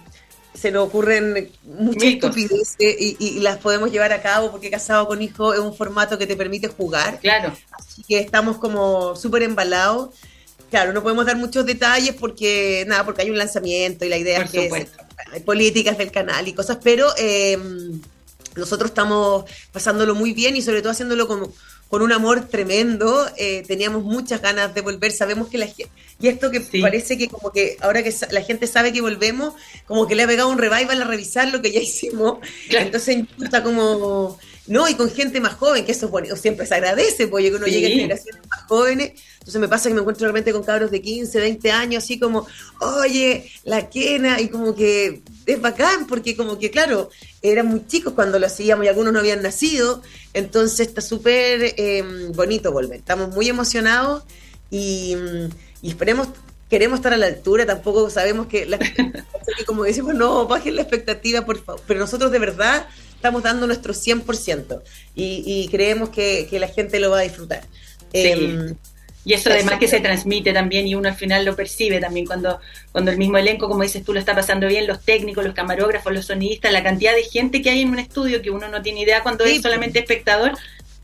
se 0.53 0.71
nos 0.71 0.87
ocurren 0.87 1.51
muchas 1.63 2.03
estupideces 2.03 2.75
y, 2.79 3.39
las 3.39 3.57
podemos 3.57 3.91
llevar 3.91 4.13
a 4.13 4.21
cabo 4.21 4.51
porque 4.51 4.71
Casado 4.71 5.07
con 5.07 5.21
Hijo 5.21 5.53
es 5.53 5.59
un 5.59 5.75
formato 5.75 6.17
que 6.17 6.27
te 6.27 6.35
permite 6.35 6.69
jugar. 6.69 7.19
Claro. 7.19 7.53
Así 7.77 8.03
que 8.03 8.19
estamos 8.19 8.57
como 8.57 9.15
súper 9.15 9.43
embalados. 9.43 10.15
Claro, 10.69 10.93
no 10.93 11.03
podemos 11.03 11.25
dar 11.25 11.35
muchos 11.35 11.65
detalles 11.65 12.15
porque, 12.15 12.85
nada, 12.87 13.03
porque 13.03 13.21
hay 13.21 13.29
un 13.29 13.37
lanzamiento 13.37 14.05
y 14.05 14.09
la 14.09 14.17
idea 14.17 14.41
es 14.41 14.51
que 14.51 14.87
hay 15.31 15.39
políticas 15.41 15.97
del 15.97 16.11
canal 16.11 16.47
y 16.47 16.53
cosas, 16.53 16.79
pero 16.81 17.07
eh, 17.17 17.57
nosotros 18.55 18.91
estamos 18.91 19.45
pasándolo 19.71 20.15
muy 20.15 20.33
bien 20.33 20.55
y 20.55 20.61
sobre 20.61 20.81
todo 20.81 20.91
haciéndolo 20.91 21.27
como 21.27 21.51
con 21.89 22.01
un 22.01 22.11
amor 22.11 22.47
tremendo, 22.47 23.29
eh, 23.37 23.63
teníamos 23.67 24.03
muchas 24.03 24.41
ganas 24.41 24.73
de 24.73 24.81
volver, 24.81 25.11
sabemos 25.11 25.47
que 25.47 25.57
la 25.57 25.67
gente, 25.67 25.89
y 26.19 26.27
esto 26.27 26.51
que 26.51 26.61
parece 26.81 27.17
que 27.17 27.27
como 27.27 27.51
que 27.51 27.77
ahora 27.81 28.03
que 28.03 28.13
la 28.31 28.41
gente 28.41 28.67
sabe 28.67 28.91
que 28.91 29.01
volvemos, 29.01 29.53
como 29.85 30.07
que 30.07 30.15
le 30.15 30.23
ha 30.23 30.27
pegado 30.27 30.49
un 30.49 30.57
revival 30.57 31.01
a 31.01 31.05
revisar 31.05 31.47
lo 31.49 31.61
que 31.61 31.71
ya 31.71 31.79
hicimos, 31.81 32.39
entonces 32.69 33.25
está 33.41 33.63
como, 33.63 34.37
no, 34.67 34.89
y 34.89 34.95
con 34.95 35.11
gente 35.11 35.39
más 35.39 35.53
joven, 35.53 35.85
que 35.85 35.91
eso 35.91 36.07
es 36.07 36.11
bueno, 36.11 36.35
siempre 36.35 36.65
se 36.65 36.75
agradece, 36.75 37.27
porque 37.27 37.51
uno 37.53 37.67
llegue 37.67 37.87
a 37.87 37.89
generaciones 37.89 38.41
más 38.49 38.63
jóvenes. 38.63 39.13
Entonces 39.39 39.61
me 39.61 39.67
pasa 39.67 39.89
que 39.89 39.93
me 39.93 40.01
encuentro 40.01 40.25
realmente 40.25 40.51
con 40.51 40.63
cabros 40.63 40.89
de 40.89 41.01
15, 41.01 41.39
20 41.39 41.71
años, 41.71 42.03
así 42.03 42.17
como, 42.17 42.47
oye, 42.81 43.51
la 43.63 43.89
quena, 43.89 44.41
y 44.41 44.47
como 44.49 44.73
que 44.73 45.21
es 45.45 45.61
bacán, 45.61 46.07
porque 46.07 46.35
como 46.35 46.57
que, 46.57 46.71
claro, 46.71 47.09
eran 47.41 47.67
muy 47.67 47.85
chicos 47.87 48.13
cuando 48.13 48.39
lo 48.39 48.47
hacíamos 48.47 48.85
y 48.85 48.89
algunos 48.89 49.13
no 49.13 49.19
habían 49.19 49.41
nacido, 49.41 50.01
entonces 50.33 50.87
está 50.87 51.01
súper 51.01 51.73
em, 51.77 52.31
bonito 52.31 52.71
volver. 52.71 52.97
Estamos 52.97 53.29
muy 53.29 53.47
emocionados 53.49 54.23
y, 54.71 55.15
y 55.81 55.89
esperemos 55.89 56.29
queremos 56.69 56.99
estar 56.99 57.13
a 57.13 57.17
la 57.17 57.27
altura, 57.27 57.65
tampoco 57.65 58.09
sabemos 58.09 58.47
que, 58.47 58.65
la, 58.65 58.79
como 59.65 59.83
decimos, 59.83 60.15
no, 60.15 60.47
bajen 60.47 60.75
la 60.75 60.81
expectativa, 60.81 61.45
por 61.45 61.63
favor, 61.63 61.81
pero 61.87 61.99
nosotros 61.99 62.31
de 62.31 62.39
verdad 62.39 62.87
estamos 63.13 63.43
dando 63.43 63.67
nuestro 63.67 63.93
100% 63.93 64.81
y, 65.15 65.43
y 65.45 65.67
creemos 65.69 66.09
que, 66.09 66.47
que, 66.49 66.59
la 66.59 66.67
gente 66.67 66.99
lo 66.99 67.11
va 67.11 67.19
a 67.19 67.21
disfrutar. 67.21 67.63
Em, 68.13 68.75
y 69.25 69.33
eso 69.33 69.49
además 69.49 69.79
que 69.79 69.87
se 69.87 69.99
transmite 69.99 70.53
también 70.53 70.87
y 70.87 70.93
uno 70.93 71.09
al 71.09 71.15
final 71.15 71.43
lo 71.43 71.55
percibe 71.55 71.99
también 71.99 72.27
cuando, 72.27 72.59
cuando 72.91 73.09
el 73.09 73.17
mismo 73.17 73.39
elenco, 73.39 73.67
como 73.67 73.81
dices 73.81 74.03
tú, 74.03 74.13
lo 74.13 74.19
está 74.19 74.35
pasando 74.35 74.67
bien, 74.67 74.85
los 74.85 75.01
técnicos, 75.01 75.43
los 75.43 75.55
camarógrafos, 75.55 76.13
los 76.13 76.27
sonidistas, 76.27 76.71
la 76.71 76.83
cantidad 76.83 77.15
de 77.15 77.23
gente 77.23 77.63
que 77.63 77.71
hay 77.71 77.81
en 77.81 77.89
un 77.89 77.97
estudio 77.97 78.43
que 78.43 78.51
uno 78.51 78.67
no 78.67 78.83
tiene 78.83 79.01
idea 79.01 79.23
cuando 79.23 79.43
es 79.43 79.63
solamente 79.63 79.97
espectador. 79.97 80.53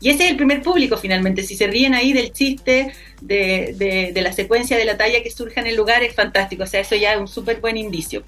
Y 0.00 0.10
ese 0.10 0.24
es 0.24 0.30
el 0.30 0.36
primer 0.36 0.62
público 0.62 0.96
finalmente. 0.96 1.42
Si 1.42 1.56
se 1.56 1.66
ríen 1.66 1.94
ahí 1.94 2.12
del 2.12 2.32
chiste, 2.32 2.92
de, 3.20 3.74
de, 3.76 4.12
de 4.12 4.22
la 4.22 4.32
secuencia 4.32 4.76
de 4.76 4.84
la 4.84 4.96
talla 4.96 5.22
que 5.22 5.30
surja 5.30 5.60
en 5.60 5.66
el 5.66 5.76
lugar, 5.76 6.02
es 6.04 6.14
fantástico. 6.14 6.62
O 6.62 6.66
sea, 6.66 6.80
eso 6.80 6.94
ya 6.94 7.14
es 7.14 7.20
un 7.20 7.28
súper 7.28 7.60
buen 7.60 7.76
indicio. 7.76 8.24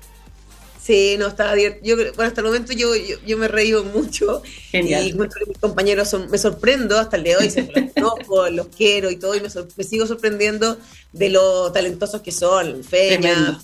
Sí, 0.85 1.17
no, 1.19 1.29
estaba 1.29 1.57
yo 1.57 1.97
Bueno, 1.97 2.29
hasta 2.29 2.43
el 2.43 2.47
momento 2.47 2.75
yo, 2.75 2.91
yo, 2.95 3.39
me 3.39 3.49
reído 3.49 3.85
mucho. 3.85 4.43
Genial. 4.71 5.07
Y 5.07 5.11
encuentro 5.13 5.41
que 5.41 5.47
mis 5.47 5.59
compañeros 5.59 6.11
son, 6.11 6.31
me 6.31 6.37
sorprendo 6.37 6.99
hasta 6.99 7.17
el 7.17 7.25
día 7.25 7.39
de 7.39 7.47
hoy, 7.47 7.53
los 7.75 7.93
conozco, 7.95 8.51
los 8.51 8.67
quiero 8.67 9.11
y 9.11 9.17
todo, 9.17 9.35
y 9.35 9.41
me, 9.41 9.49
me, 9.77 9.85
sigo 9.85 10.07
sorprendiendo 10.07 10.77
de 11.13 11.31
lo 11.31 11.73
talentosos 11.73 12.21
que 12.21 12.33
son. 12.33 12.85
Feña, 12.85 13.59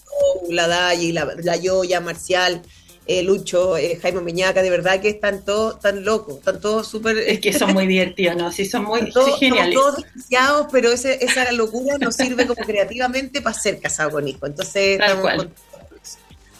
la 0.48 0.66
Dayi, 0.66 1.12
la, 1.12 1.34
la 1.42 1.56
Yoya, 1.56 2.00
Marcial. 2.00 2.62
Eh, 3.06 3.24
Lucho, 3.24 3.76
eh, 3.76 3.98
Jaime 4.00 4.20
Meñaca, 4.20 4.62
de 4.62 4.70
verdad 4.70 5.00
que 5.00 5.08
están 5.08 5.44
todos 5.44 5.80
tan 5.80 6.04
locos, 6.04 6.36
están 6.36 6.60
todos 6.60 6.86
súper... 6.86 7.18
Es 7.18 7.40
que 7.40 7.52
son 7.52 7.72
muy 7.72 7.88
divertidos, 7.88 8.36
¿no? 8.36 8.52
Sí, 8.52 8.66
son 8.66 8.84
muy 8.84 9.10
todos, 9.12 9.36
geniales. 9.40 9.74
todos 9.74 9.96
desquiciados, 9.96 10.68
pero 10.70 10.92
ese, 10.92 11.18
esa 11.24 11.50
locura 11.50 11.98
nos 11.98 12.14
sirve 12.14 12.46
como 12.46 12.64
creativamente 12.64 13.40
para 13.40 13.58
ser 13.58 13.80
casado 13.80 14.12
con 14.12 14.28
hijo. 14.28 14.46
Entonces, 14.46 14.98
Tal 14.98 15.08
estamos 15.08 15.22
cual. 15.22 15.50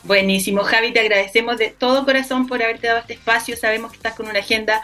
Buenísimo, 0.02 0.62
Javi, 0.62 0.92
te 0.92 1.00
agradecemos 1.00 1.58
de 1.58 1.68
todo 1.70 2.04
corazón 2.04 2.46
por 2.46 2.62
haberte 2.62 2.86
dado 2.86 3.00
este 3.00 3.14
espacio. 3.14 3.56
Sabemos 3.56 3.90
que 3.90 3.98
estás 3.98 4.14
con 4.14 4.28
una 4.28 4.38
agenda 4.38 4.82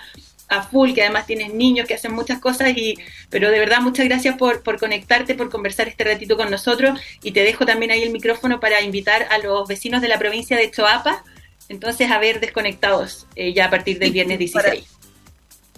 a 0.49 0.63
full, 0.63 0.93
que 0.93 1.03
además 1.03 1.27
tienes 1.27 1.53
niños 1.55 1.87
que 1.87 1.95
hacen 1.95 2.13
muchas 2.13 2.39
cosas, 2.39 2.77
y, 2.77 2.97
pero 3.31 3.51
de 3.51 3.59
verdad 3.59 3.81
muchas 3.81 4.07
gracias 4.07 4.37
por, 4.37 4.63
por 4.63 4.79
conectarte, 4.79 5.35
por 5.35 5.51
conversar 5.51 5.89
este 5.89 6.05
ratito 6.05 6.37
con 6.37 6.51
nosotros 6.51 7.01
y 7.23 7.33
te 7.33 7.43
dejo 7.43 7.67
también 7.67 7.91
ahí 7.91 8.03
el 8.03 8.11
micrófono 8.11 8.61
para 8.61 8.81
invitar 8.83 9.27
a 9.31 9.39
los 9.39 9.67
vecinos 9.67 10.03
de 10.03 10.09
la 10.09 10.19
provincia 10.19 10.57
de 10.57 10.71
Choapa, 10.71 11.25
entonces 11.69 12.11
a 12.11 12.19
ver 12.19 12.39
desconectados 12.39 13.27
eh, 13.35 13.53
ya 13.53 13.67
a 13.67 13.71
partir 13.71 13.99
del 13.99 14.13
viernes 14.13 14.39
16. 14.39 14.96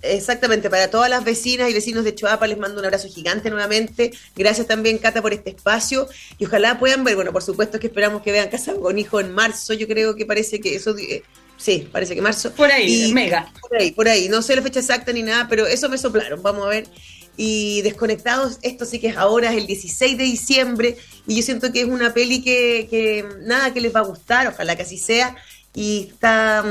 Exactamente, 0.02 0.70
para 0.70 0.90
todas 0.90 1.10
las 1.10 1.24
vecinas 1.24 1.70
y 1.70 1.74
vecinos 1.74 2.04
de 2.04 2.14
Choapa 2.14 2.46
les 2.46 2.58
mando 2.58 2.78
un 2.78 2.84
abrazo 2.84 3.08
gigante 3.08 3.50
nuevamente. 3.50 4.12
Gracias 4.36 4.66
también, 4.66 4.98
Cata, 4.98 5.22
por 5.22 5.32
este 5.32 5.50
espacio. 5.50 6.08
Y 6.38 6.46
ojalá 6.46 6.78
puedan 6.78 7.04
ver, 7.04 7.16
bueno, 7.16 7.32
por 7.32 7.42
supuesto 7.42 7.80
que 7.80 7.88
esperamos 7.88 8.22
que 8.22 8.32
vean 8.32 8.48
Casa 8.48 8.74
con 8.74 8.98
Hijo 8.98 9.20
en 9.20 9.32
marzo. 9.32 9.74
Yo 9.74 9.88
creo 9.88 10.14
que 10.14 10.26
parece 10.26 10.60
que 10.60 10.76
eso. 10.76 10.96
Eh, 10.96 11.22
sí, 11.56 11.88
parece 11.90 12.14
que 12.14 12.22
marzo. 12.22 12.52
Por 12.52 12.70
ahí, 12.70 13.08
y, 13.08 13.12
mega. 13.12 13.52
Por 13.60 13.76
ahí, 13.76 13.90
por 13.90 14.08
ahí. 14.08 14.28
No 14.28 14.42
sé 14.42 14.54
la 14.54 14.62
fecha 14.62 14.80
exacta 14.80 15.12
ni 15.12 15.22
nada, 15.22 15.48
pero 15.48 15.66
eso 15.66 15.88
me 15.88 15.98
soplaron. 15.98 16.42
Vamos 16.42 16.66
a 16.66 16.68
ver. 16.68 16.86
Y 17.36 17.82
Desconectados, 17.82 18.58
esto 18.62 18.84
sí 18.84 18.98
que 18.98 19.08
es 19.08 19.16
ahora, 19.16 19.52
es 19.52 19.58
el 19.58 19.66
16 19.66 20.18
de 20.18 20.24
diciembre. 20.24 20.96
Y 21.26 21.36
yo 21.36 21.42
siento 21.42 21.72
que 21.72 21.82
es 21.82 21.86
una 21.86 22.12
peli 22.12 22.42
que, 22.42 22.88
que 22.90 23.24
nada, 23.42 23.72
que 23.72 23.80
les 23.80 23.94
va 23.94 24.00
a 24.00 24.04
gustar. 24.04 24.46
Ojalá 24.48 24.76
que 24.76 24.82
así 24.82 24.98
sea 24.98 25.36
y 25.74 26.08
está 26.10 26.64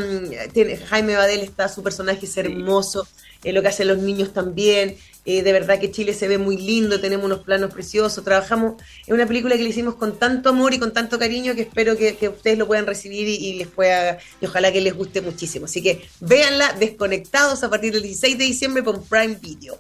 tiene, 0.54 0.78
Jaime 0.78 1.16
Badel 1.16 1.42
está 1.42 1.70
su 1.70 1.84
personaje 1.84 2.26
es 2.26 2.38
hermoso 2.38 3.08
eh, 3.44 3.54
lo 3.54 3.62
que 3.62 3.68
hacen 3.68 3.88
los 3.88 4.00
niños 4.00 4.34
también 4.34 4.98
eh, 5.26 5.44
de 5.44 5.52
verdad 5.52 5.80
que 5.80 5.92
Chile 5.92 6.14
se 6.14 6.28
ve 6.28 6.38
muy 6.38 6.58
lindo 6.58 7.00
tenemos 7.00 7.26
unos 7.26 7.40
planos 7.40 7.74
preciosos 7.74 8.24
trabajamos 8.24 8.82
en 9.06 9.14
una 9.14 9.28
película 9.28 9.56
que 9.56 9.64
le 9.64 9.70
hicimos 9.70 9.96
con 9.96 10.18
tanto 10.18 10.50
amor 10.50 10.74
y 10.74 10.80
con 10.80 10.94
tanto 10.94 11.20
cariño 11.20 11.54
que 11.54 11.62
espero 11.62 11.96
que, 11.96 12.16
que 12.16 12.30
ustedes 12.30 12.58
lo 12.58 12.66
puedan 12.68 12.88
recibir 12.88 13.28
y, 13.28 13.36
y, 13.36 13.54
les 13.54 13.68
pueda 13.68 14.18
y 14.42 14.46
ojalá 14.46 14.72
que 14.72 14.82
les 14.82 14.94
guste 14.96 15.22
muchísimo 15.22 15.66
así 15.66 15.82
que 15.84 16.08
véanla 16.20 16.74
desconectados 16.74 17.64
a 17.64 17.70
partir 17.70 17.94
del 17.94 18.04
16 18.04 18.38
de 18.38 18.44
diciembre 18.46 18.84
con 18.84 19.04
Prime 19.04 19.36
Video 19.36 19.78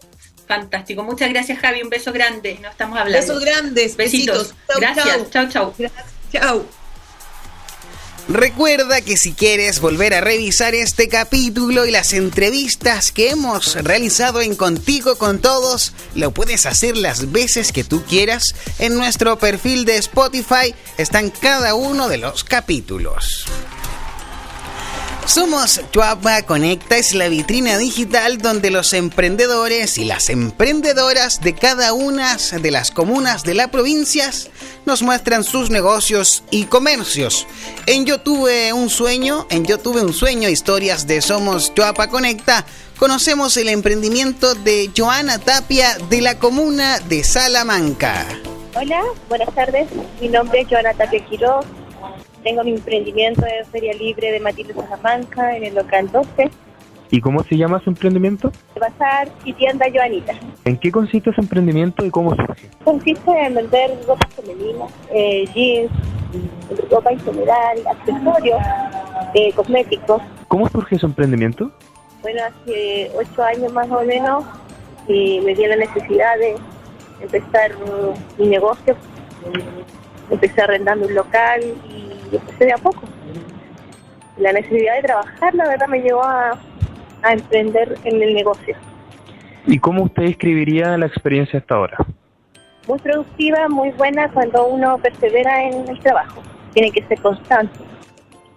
Fantástico. 0.47 1.03
Muchas 1.03 1.29
gracias, 1.29 1.59
Javi. 1.59 1.81
Un 1.83 1.89
beso 1.89 2.13
grande. 2.13 2.57
No 2.61 2.69
estamos 2.69 2.97
hablando. 2.97 3.19
Besos 3.19 3.43
grandes. 3.43 3.97
Besitos. 3.97 4.37
Besitos. 4.37 4.55
Chau, 4.67 4.79
gracias. 4.79 5.29
Chao, 5.29 5.49
chao. 5.49 5.73
Chao. 6.31 6.86
Recuerda 8.29 8.99
que 8.99 9.15
si 9.15 9.31
quieres 9.31 9.79
volver 9.79 10.13
a 10.13 10.19
revisar 10.19 10.75
este 10.75 11.07
capítulo 11.07 11.85
y 11.85 11.91
las 11.91 12.11
entrevistas 12.11 13.13
que 13.13 13.29
hemos 13.29 13.75
realizado 13.75 14.41
en 14.41 14.55
Contigo 14.55 15.17
con 15.17 15.39
Todos, 15.39 15.93
lo 16.13 16.31
puedes 16.31 16.65
hacer 16.65 16.97
las 16.97 17.31
veces 17.31 17.71
que 17.71 17.85
tú 17.85 18.03
quieras. 18.03 18.53
En 18.79 18.95
nuestro 18.95 19.39
perfil 19.39 19.85
de 19.85 19.95
Spotify 19.95 20.75
están 20.97 21.29
cada 21.29 21.73
uno 21.73 22.09
de 22.09 22.17
los 22.17 22.43
capítulos. 22.43 23.45
Somos 25.27 25.81
Chuapa 25.91 26.41
Conecta, 26.43 26.95
es 26.95 27.13
la 27.13 27.27
vitrina 27.27 27.77
digital 27.77 28.37
donde 28.37 28.71
los 28.71 28.93
emprendedores 28.93 29.97
y 29.97 30.05
las 30.05 30.29
emprendedoras 30.29 31.41
de 31.41 31.53
cada 31.53 31.91
una 31.91 32.37
de 32.37 32.71
las 32.71 32.91
comunas 32.91 33.43
de 33.43 33.53
la 33.53 33.67
provincia 33.67 34.31
nos 34.85 35.03
muestran 35.03 35.43
sus 35.43 35.69
negocios 35.69 36.45
y 36.49 36.63
comercios. 36.63 37.45
En 37.87 38.05
Yo 38.05 38.21
Tuve 38.21 38.71
un 38.71 38.89
Sueño, 38.89 39.45
en 39.49 39.65
Yo 39.65 39.79
Tuve 39.79 40.01
un 40.01 40.13
Sueño, 40.13 40.47
historias 40.47 41.07
de 41.07 41.21
Somos 41.21 41.75
Chuapa 41.75 42.07
Conecta, 42.07 42.65
conocemos 42.97 43.57
el 43.57 43.67
emprendimiento 43.67 44.55
de 44.55 44.89
Joana 44.95 45.39
Tapia 45.39 45.97
de 46.09 46.21
la 46.21 46.39
comuna 46.39 46.99
de 47.01 47.25
Salamanca. 47.25 48.25
Hola, 48.75 49.03
buenas 49.27 49.53
tardes. 49.53 49.89
Mi 50.21 50.29
nombre 50.29 50.61
es 50.61 50.69
Joana 50.69 50.93
Tapia 50.93 51.23
Quiroz. 51.25 51.65
Tengo 52.47 52.63
mi 52.63 52.71
emprendimiento 52.71 53.41
de 53.41 53.65
Feria 53.73 53.93
Libre 53.93 54.31
de 54.31 54.39
Matilde 54.39 54.73
Salamanca 54.73 55.57
en 55.57 55.65
el 55.65 55.75
local 55.75 56.09
12. 56.09 56.49
¿Y 57.11 57.19
cómo 57.19 57.43
se 57.43 57.57
llama 57.57 57.81
su 57.83 57.89
emprendimiento? 57.89 58.53
Bazar 58.79 59.27
y 59.43 59.51
tienda 59.51 59.85
Joanita. 59.93 60.31
¿En 60.63 60.77
qué 60.77 60.89
consiste 60.89 61.29
ese 61.29 61.41
emprendimiento 61.41 62.05
y 62.05 62.09
cómo 62.09 62.33
surge? 62.37 62.69
Consiste 62.85 63.31
en 63.31 63.53
vender 63.53 63.99
ropa 64.07 64.25
femenina, 64.29 64.85
eh, 65.11 65.45
jeans, 65.53 65.91
ropa 66.89 67.11
en 67.11 67.19
general, 67.19 67.79
accesorios, 67.85 68.61
eh, 69.33 69.51
cosméticos. 69.51 70.21
¿Cómo 70.47 70.69
surge 70.69 70.97
su 70.97 71.05
emprendimiento? 71.05 71.69
Bueno, 72.21 72.43
hace 72.45 73.11
ocho 73.13 73.43
años 73.43 73.73
más 73.73 73.91
o 73.91 74.01
menos 74.05 74.45
y 75.09 75.41
me 75.41 75.53
dio 75.53 75.67
la 75.67 75.75
necesidad 75.75 76.37
de 76.37 76.55
empezar 77.19 77.71
mi 78.37 78.47
negocio. 78.47 78.95
Empecé 80.31 80.61
arrendando 80.61 81.07
un 81.07 81.13
local 81.13 81.61
y 81.89 82.06
empecé 82.31 82.65
de 82.65 82.73
a 82.73 82.77
poco. 82.77 83.01
La 84.37 84.51
necesidad 84.51 84.95
de 84.95 85.01
trabajar, 85.01 85.55
la 85.55 85.67
verdad, 85.67 85.87
me 85.87 85.99
llevó 85.99 86.23
a, 86.23 86.59
a 87.23 87.33
emprender 87.33 87.97
en 88.03 88.21
el 88.21 88.33
negocio. 88.33 88.75
¿Y 89.65 89.79
cómo 89.79 90.03
usted 90.03 90.23
describiría 90.23 90.97
la 90.97 91.07
experiencia 91.07 91.59
hasta 91.59 91.75
ahora? 91.75 91.97
Muy 92.87 92.99
productiva, 92.99 93.67
muy 93.67 93.89
buena 93.91 94.29
cuando 94.29 94.67
uno 94.67 94.97
persevera 94.97 95.63
en 95.63 95.89
el 95.89 95.99
trabajo. 95.99 96.41
Tiene 96.73 96.91
que 96.91 97.03
ser 97.03 97.19
constante. 97.19 97.77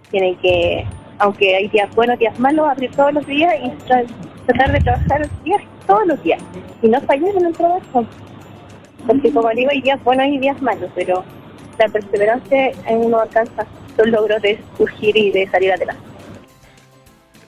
Tiene 0.09 0.37
que, 0.37 0.85
aunque 1.19 1.55
hay 1.55 1.67
días 1.67 1.93
buenos, 1.95 2.17
días 2.17 2.39
malos, 2.39 2.69
abrir 2.69 2.91
todos 2.91 3.13
los 3.13 3.25
días 3.27 3.53
y 3.61 3.69
tra 3.87 4.03
tratar 4.45 4.71
de 4.71 4.79
trabajar 4.79 5.29
días, 5.43 5.61
todos 5.85 6.07
los 6.07 6.23
días. 6.23 6.41
Y 6.81 6.87
no 6.87 7.01
fallar 7.01 7.35
en 7.35 7.45
el 7.47 7.53
trabajo. 7.53 8.05
Porque 9.05 9.33
como 9.33 9.49
digo, 9.49 9.69
hay 9.71 9.81
días 9.81 10.01
buenos 10.03 10.27
y 10.27 10.37
días 10.37 10.61
malos, 10.61 10.89
pero 10.95 11.23
la 11.81 11.89
perseverancia 11.89 12.71
en 12.87 12.97
uno 13.05 13.19
alcanza 13.19 13.65
los 13.97 14.07
logros 14.07 14.41
de 14.41 14.59
surgir 14.77 15.17
y 15.17 15.31
de 15.31 15.47
salir 15.49 15.71
adelante. 15.73 16.03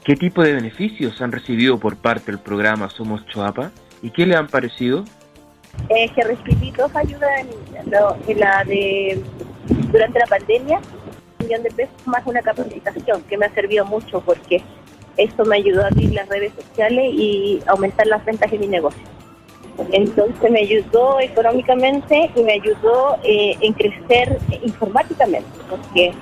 ¿Qué 0.04 0.16
tipo 0.16 0.44
de 0.44 0.54
beneficios 0.54 1.22
han 1.22 1.32
recibido 1.32 1.80
por 1.80 1.96
parte 1.96 2.32
del 2.32 2.40
programa 2.40 2.90
Somos 2.90 3.26
Choapa 3.28 3.72
y 4.02 4.10
qué 4.10 4.26
le 4.26 4.36
han 4.36 4.48
parecido? 4.48 5.06
Eh, 5.90 6.10
que 6.14 6.24
recibí 6.24 6.72
dos 6.72 6.94
ayudas 6.96 7.32
en, 7.40 7.48
en 8.28 8.40
la 8.40 8.64
de 8.66 9.22
durante 9.92 10.20
la 10.20 10.26
pandemia, 10.26 10.80
un 11.40 11.48
millón 11.48 11.64
de 11.64 11.70
pesos 11.72 11.96
más 12.06 12.26
una 12.26 12.42
capacitación 12.42 13.22
que 13.24 13.38
me 13.38 13.46
ha 13.46 13.54
servido 13.54 13.86
mucho 13.86 14.20
porque 14.22 14.62
esto 15.18 15.46
me 15.46 15.58
ayudó 15.58 15.84
a 15.84 15.88
abrir 15.88 16.12
las 16.14 16.28
redes 16.28 16.52
sociales 16.54 17.14
y 17.14 17.62
aumentar 17.68 18.08
las 18.08 18.26
ventas 18.26 18.52
de 18.52 18.58
mi 18.58 18.68
negocio. 18.68 19.04
Entonces 19.92 20.52
me 20.52 20.60
ayudó 20.60 21.20
económicamente 21.20 22.32
y 22.36 22.44
me 22.44 22.54
ayudó 22.54 23.18
eh, 23.24 23.58
en 23.60 23.74
crecer 23.74 24.38
informáticamente, 24.62 25.48
porque 25.70 26.14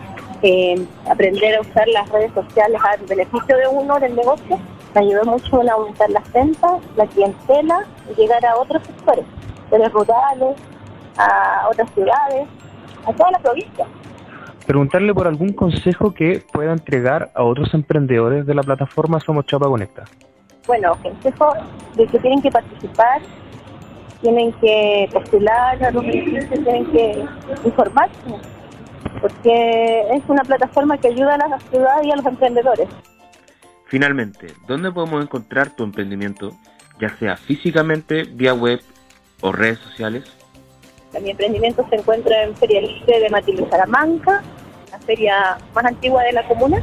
eh, 0.42 0.86
aprender 1.10 1.56
a 1.56 1.62
usar 1.62 1.88
las 1.90 2.10
redes 2.10 2.32
sociales 2.34 2.82
al 2.84 3.06
beneficio 3.06 3.58
de 3.58 3.68
uno 3.68 4.00
del 4.00 4.16
negocio 4.16 4.60
me 4.96 5.02
ayudó 5.02 5.24
mucho 5.24 5.62
en 5.62 5.70
aumentar 5.70 6.10
las 6.10 6.32
ventas, 6.34 6.82
la 6.96 7.06
clientela 7.08 7.86
y 8.10 8.20
llegar 8.20 8.46
a 8.46 8.58
otros 8.58 8.84
sectores. 8.84 9.26
sectores 9.70 9.92
rurales, 9.94 10.58
a 11.18 11.68
otras 11.70 11.90
ciudades, 11.92 12.48
a 13.06 13.14
toda 13.14 13.32
la 13.32 13.40
provincia. 13.40 13.86
Preguntarle 14.66 15.14
por 15.14 15.28
algún 15.28 15.54
consejo 15.54 16.14
que 16.14 16.44
pueda 16.52 16.72
entregar 16.72 17.32
a 17.36 17.44
otros 17.44 17.74
emprendedores 17.74 18.46
de 18.46 18.54
la 18.54 18.64
plataforma 18.64 19.20
Somos 19.20 19.46
Chapa 19.46 19.68
Conecta. 19.68 20.04
Bueno, 20.68 20.96
consejo 21.02 21.54
de 21.96 22.08
que 22.08 22.20
tienen 22.20 22.42
que 22.42 22.52
participar, 22.52 23.22
tienen 24.22 24.54
que 24.54 25.10
postular 25.12 25.84
a 25.84 25.92
los 25.92 26.04
beneficios, 26.06 26.64
tienen 26.64 26.86
que 26.92 27.26
informarse, 27.66 28.16
porque 29.20 30.02
es 30.12 30.24
una 30.28 30.44
plataforma 30.44 30.98
que 30.98 31.10
ayuda 31.10 31.36
a 31.36 31.50
la 31.50 31.60
ciudad 31.60 32.04
y 32.04 32.12
a 32.12 32.16
los 32.16 32.26
emprendedores. 32.26 32.88
Finalmente, 33.88 34.48
¿dónde 34.68 34.92
podemos 34.92 35.24
encontrar 35.24 35.76
tu 35.76 35.84
emprendimiento, 35.84 36.52
ya 37.00 37.10
sea 37.18 37.36
físicamente, 37.36 38.24
vía 38.24 38.54
web 38.54 38.82
o 39.42 39.52
redes 39.52 39.80
sociales? 39.80 40.32
Mi 41.22 41.32
emprendimiento 41.32 41.86
se 41.90 41.98
encuentra 41.98 42.44
en 42.44 42.56
Feria 42.56 42.82
Libre 42.82 43.20
de 43.20 43.30
Matilde 43.30 43.68
Salamanca, 43.70 44.42
la 44.92 45.00
feria 45.00 45.58
más 45.76 45.84
antigua 45.84 46.24
de 46.24 46.32
la 46.32 46.48
comuna. 46.48 46.82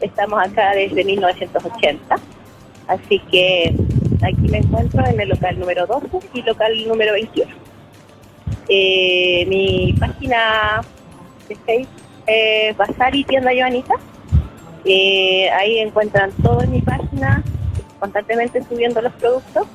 Estamos 0.00 0.44
acá 0.44 0.72
desde 0.74 1.04
1980, 1.04 2.16
así 2.88 3.20
que 3.30 3.72
aquí 4.22 4.48
me 4.48 4.58
encuentro 4.58 5.04
en 5.06 5.20
el 5.20 5.28
local 5.28 5.58
número 5.58 5.86
12 5.86 6.08
y 6.34 6.42
local 6.42 6.88
número 6.88 7.12
21. 7.12 7.52
Eh, 8.68 9.44
mi 9.48 9.94
página 9.98 10.80
de 11.48 11.56
Facebook 11.56 12.02
es 12.26 12.76
Basari 12.76 13.24
Tienda 13.24 13.50
Joanita. 13.56 13.94
Eh, 14.84 15.50
ahí 15.50 15.78
encuentran 15.78 16.32
todo 16.42 16.62
en 16.62 16.72
mi 16.72 16.82
página, 16.82 17.42
constantemente 18.00 18.62
subiendo 18.68 19.00
los 19.00 19.12
productos. 19.14 19.66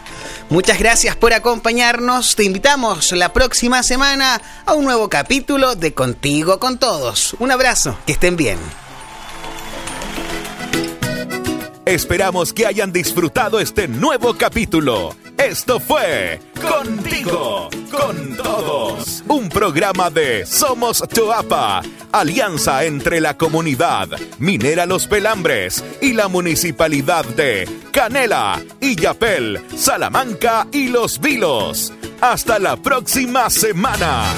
Muchas 0.51 0.79
gracias 0.79 1.17
por 1.17 1.33
acompañarnos. 1.33 2.37
Te 2.37 2.45
invitamos 2.45 3.13
la 3.13 3.33
próxima 3.33 3.83
semana 3.83 4.43
a 4.67 4.75
un 4.75 4.85
nuevo 4.85 5.09
capítulo 5.09 5.75
de 5.75 5.95
Contigo 5.95 6.61
con 6.61 6.79
Todos. 6.79 7.35
Un 7.39 7.53
abrazo, 7.53 7.97
que 8.05 8.13
estén 8.13 8.37
bien. 8.37 8.59
Esperamos 11.85 12.53
que 12.53 12.65
hayan 12.65 12.93
disfrutado 12.93 13.59
este 13.59 13.89
nuevo 13.89 14.35
capítulo. 14.35 15.17
Esto 15.37 15.81
fue 15.81 16.41
Contigo, 16.61 17.69
con 17.91 18.37
todos. 18.37 19.25
Un 19.27 19.49
programa 19.49 20.09
de 20.09 20.47
Somos 20.47 21.03
Choapa, 21.13 21.83
alianza 22.13 22.85
entre 22.85 23.21
la 23.21 23.37
comunidad 23.37 24.09
Minera 24.39 24.87
Los 24.87 25.09
Pelambres 25.09 25.83
y 26.01 26.13
la 26.13 26.29
municipalidad 26.29 27.25
de 27.25 27.69
Canela, 27.91 28.63
Illapel, 28.81 29.61
Salamanca 29.77 30.69
y 30.71 30.87
Los 30.87 31.21
Vilos. 31.21 31.93
Hasta 32.21 32.61
la 32.61 32.77
próxima 32.77 33.51
semana. 33.51 34.33